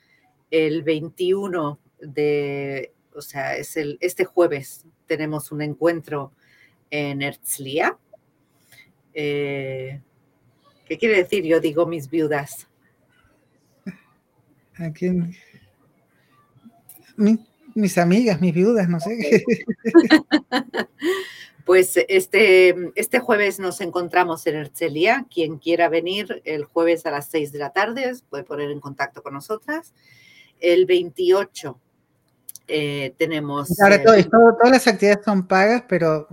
El 0.50 0.82
21 0.82 1.78
de, 2.00 2.92
o 3.14 3.20
sea, 3.20 3.56
es 3.56 3.76
el, 3.76 3.98
este 4.00 4.24
jueves 4.24 4.86
tenemos 5.06 5.52
un 5.52 5.60
encuentro 5.60 6.32
en 6.90 7.20
Herzliya. 7.20 7.98
¿Qué 10.86 10.98
quiere 10.98 11.16
decir? 11.16 11.44
Yo 11.44 11.60
digo 11.60 11.86
mis 11.86 12.08
viudas. 12.10 12.68
¿A 14.76 14.90
quién? 14.90 15.34
mis 17.74 17.98
amigas, 17.98 18.40
mis 18.40 18.54
viudas, 18.54 18.88
no 18.88 19.00
sé. 19.00 19.44
Pues 21.64 21.98
este, 22.08 22.92
este 22.94 23.20
jueves 23.20 23.58
nos 23.58 23.80
encontramos 23.80 24.46
en 24.46 24.56
Herzliya. 24.56 25.26
Quien 25.32 25.56
quiera 25.56 25.88
venir 25.88 26.42
el 26.44 26.64
jueves 26.64 27.06
a 27.06 27.10
las 27.10 27.28
6 27.28 27.52
de 27.52 27.58
la 27.58 27.70
tarde 27.70 28.12
puede 28.28 28.44
poner 28.44 28.70
en 28.70 28.80
contacto 28.80 29.22
con 29.22 29.32
nosotras. 29.32 29.94
El 30.60 30.84
28 30.84 31.80
eh, 32.68 33.14
tenemos... 33.16 33.80
Ahora, 33.80 33.96
eh, 33.96 34.24
todas 34.30 34.70
las 34.70 34.86
actividades 34.86 35.24
son 35.24 35.46
pagas, 35.46 35.84
pero 35.88 36.28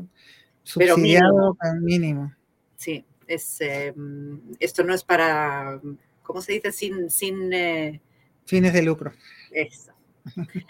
subsidiado 0.63 1.55
al 1.61 1.79
mínimo. 1.79 2.33
Sí, 2.75 3.05
es, 3.33 3.61
em, 3.61 4.39
esto 4.59 4.83
no 4.83 4.93
es 4.93 5.03
para, 5.03 5.79
¿cómo 6.23 6.41
se 6.41 6.53
dice? 6.53 6.71
Sin, 6.71 7.09
sin, 7.09 7.53
eh, 7.53 8.01
Fines 8.45 8.73
de 8.73 8.81
lucro. 8.81 9.11
Eso. 9.51 9.93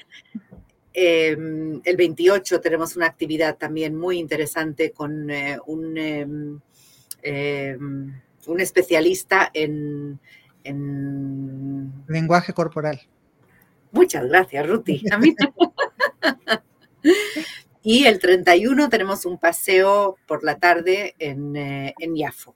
Em, 0.94 1.80
el 1.86 1.96
28 1.96 2.60
tenemos 2.60 2.98
una 2.98 3.06
actividad 3.06 3.56
también 3.56 3.96
muy 3.96 4.20
interesante 4.20 4.92
con 4.92 5.30
eh, 5.30 5.58
un, 5.66 5.98
em, 5.98 6.60
un, 8.46 8.60
especialista 8.60 9.50
en, 9.54 10.20
lenguaje 12.10 12.52
corporal. 12.52 13.00
Muchas 13.94 14.26
gracias, 14.28 14.68
Ruti. 14.68 15.02
y 17.84 18.06
el 18.06 18.20
31 18.20 18.90
tenemos 18.90 19.26
un 19.26 19.38
paseo 19.38 20.18
por 20.28 20.44
la 20.44 20.58
tarde 20.58 21.16
en, 21.20 21.56
eh, 21.56 21.94
en 22.00 22.16
Yafo. 22.16 22.56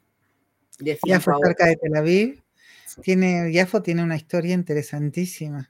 Yafo 0.79 1.39
cerca 1.43 1.65
de 1.65 1.77
Tel 1.77 1.95
Aviv. 1.95 2.43
Tiene, 3.01 3.51
Yafo 3.51 3.81
tiene 3.81 4.03
una 4.03 4.15
historia 4.15 4.53
interesantísima 4.53 5.69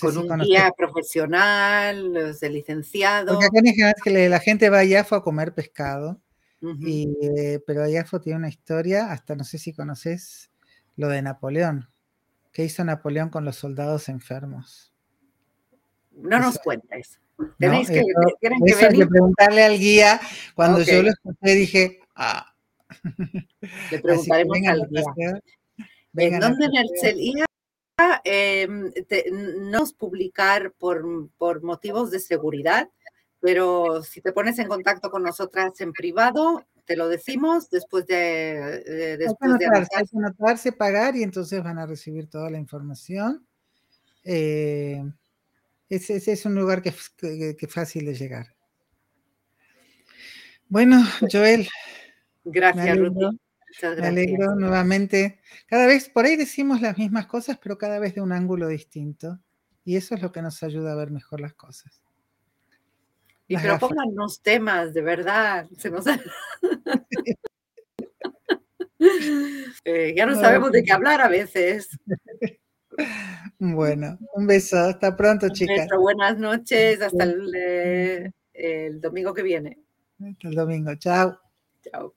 con 0.00 0.16
un 0.16 0.38
guía 0.40 0.72
profesional, 0.76 2.36
de 2.40 2.50
licenciado. 2.50 3.34
Porque 3.34 3.46
acá 3.46 3.58
en 3.58 3.74
general 3.74 3.94
que 4.02 4.28
la 4.28 4.40
gente 4.40 4.70
va 4.70 4.78
a 4.78 4.84
Yafo 4.84 5.14
a 5.14 5.22
comer 5.22 5.54
pescado, 5.54 6.20
y, 6.62 7.14
eh, 7.20 7.60
pero 7.66 7.86
Yafo 7.86 8.22
tiene 8.22 8.38
una 8.38 8.48
historia, 8.48 9.12
hasta 9.12 9.36
no 9.36 9.44
sé 9.44 9.58
si 9.58 9.74
conoces 9.74 10.50
lo 10.96 11.08
de 11.08 11.20
Napoleón. 11.20 11.90
¿Qué 12.52 12.64
hizo 12.64 12.82
Napoleón 12.84 13.28
con 13.28 13.44
los 13.44 13.56
soldados 13.56 14.08
enfermos? 14.08 14.94
No 16.12 16.38
nos 16.38 16.58
cuenta 16.58 16.96
eso. 16.96 17.18
Tenéis 17.58 17.88
que, 17.88 18.02
que, 18.40 19.06
preguntarle 19.06 19.64
al 19.64 19.78
guía. 19.78 20.20
Cuando 20.54 20.82
yo 20.82 21.02
lo 21.02 21.10
escuché 21.10 21.54
dije, 21.54 22.00
ah. 22.14 22.52
Le 23.90 23.98
preguntaremos 24.02 24.58
al 24.66 24.88
guía. 24.88 25.40
¿En 26.16 26.40
dónde 26.40 26.66
el 26.66 27.44
eh, 28.24 28.66
no 29.60 29.84
publicar 29.96 30.72
por, 30.72 31.28
por, 31.38 31.62
motivos 31.62 32.10
de 32.10 32.18
seguridad, 32.18 32.88
pero 33.40 34.02
si 34.02 34.20
te 34.20 34.32
pones 34.32 34.58
en 34.58 34.68
contacto 34.68 35.10
con 35.10 35.22
nosotras 35.22 35.80
en 35.80 35.92
privado, 35.92 36.64
te 36.86 36.96
lo 36.96 37.08
decimos 37.08 37.70
después 37.70 38.06
de... 38.06 39.16
después 39.18 39.52
anotarse, 40.12 40.72
pagar 40.72 41.16
y 41.16 41.22
entonces 41.22 41.62
van 41.62 41.78
a 41.78 41.86
recibir 41.86 42.28
toda 42.28 42.50
la 42.50 42.58
información. 42.58 43.46
Eh, 44.24 45.02
ese, 45.96 46.32
es 46.32 46.46
un 46.46 46.54
lugar 46.54 46.82
que, 46.82 46.90
es 46.90 47.72
fácil 47.72 48.06
de 48.06 48.14
llegar. 48.14 48.54
Bueno, 50.68 51.02
Joel. 51.30 51.68
Gracias, 52.44 52.98
Ruth. 52.98 53.36
Me 53.82 54.06
alegro 54.06 54.54
nuevamente. 54.54 55.40
Cada 55.66 55.86
vez, 55.86 56.08
por 56.08 56.24
ahí 56.24 56.36
decimos 56.36 56.80
las 56.80 56.96
mismas 56.96 57.26
cosas, 57.26 57.58
pero 57.62 57.76
cada 57.76 57.98
vez 57.98 58.14
de 58.14 58.20
un 58.20 58.32
ángulo 58.32 58.68
distinto. 58.68 59.40
Y 59.84 59.96
eso 59.96 60.14
es 60.14 60.22
lo 60.22 60.32
que 60.32 60.42
nos 60.42 60.62
ayuda 60.62 60.92
a 60.92 60.96
ver 60.96 61.10
mejor 61.10 61.40
las 61.40 61.54
cosas. 61.54 62.00
Y 63.46 63.56
pero 63.56 63.78
póngannos 63.78 64.40
temas, 64.40 64.94
de 64.94 65.02
verdad. 65.02 65.68
Eh, 69.84 70.14
ya 70.16 70.26
no 70.26 70.34
sabemos 70.34 70.72
de 70.72 70.82
qué 70.82 70.92
hablar 70.92 71.20
a 71.20 71.28
veces. 71.28 71.90
Bueno, 73.58 74.18
un 74.34 74.46
beso. 74.46 74.76
Hasta 74.76 75.16
pronto, 75.16 75.48
chicas. 75.48 75.88
buenas 75.98 76.38
noches. 76.38 77.00
Hasta 77.00 77.24
el, 77.24 77.52
eh, 77.54 78.30
el 78.52 79.00
domingo 79.00 79.32
que 79.32 79.42
viene. 79.42 79.78
Hasta 80.20 80.48
el 80.48 80.54
domingo. 80.54 80.94
Chao. 80.96 81.38
Chao. 81.82 82.14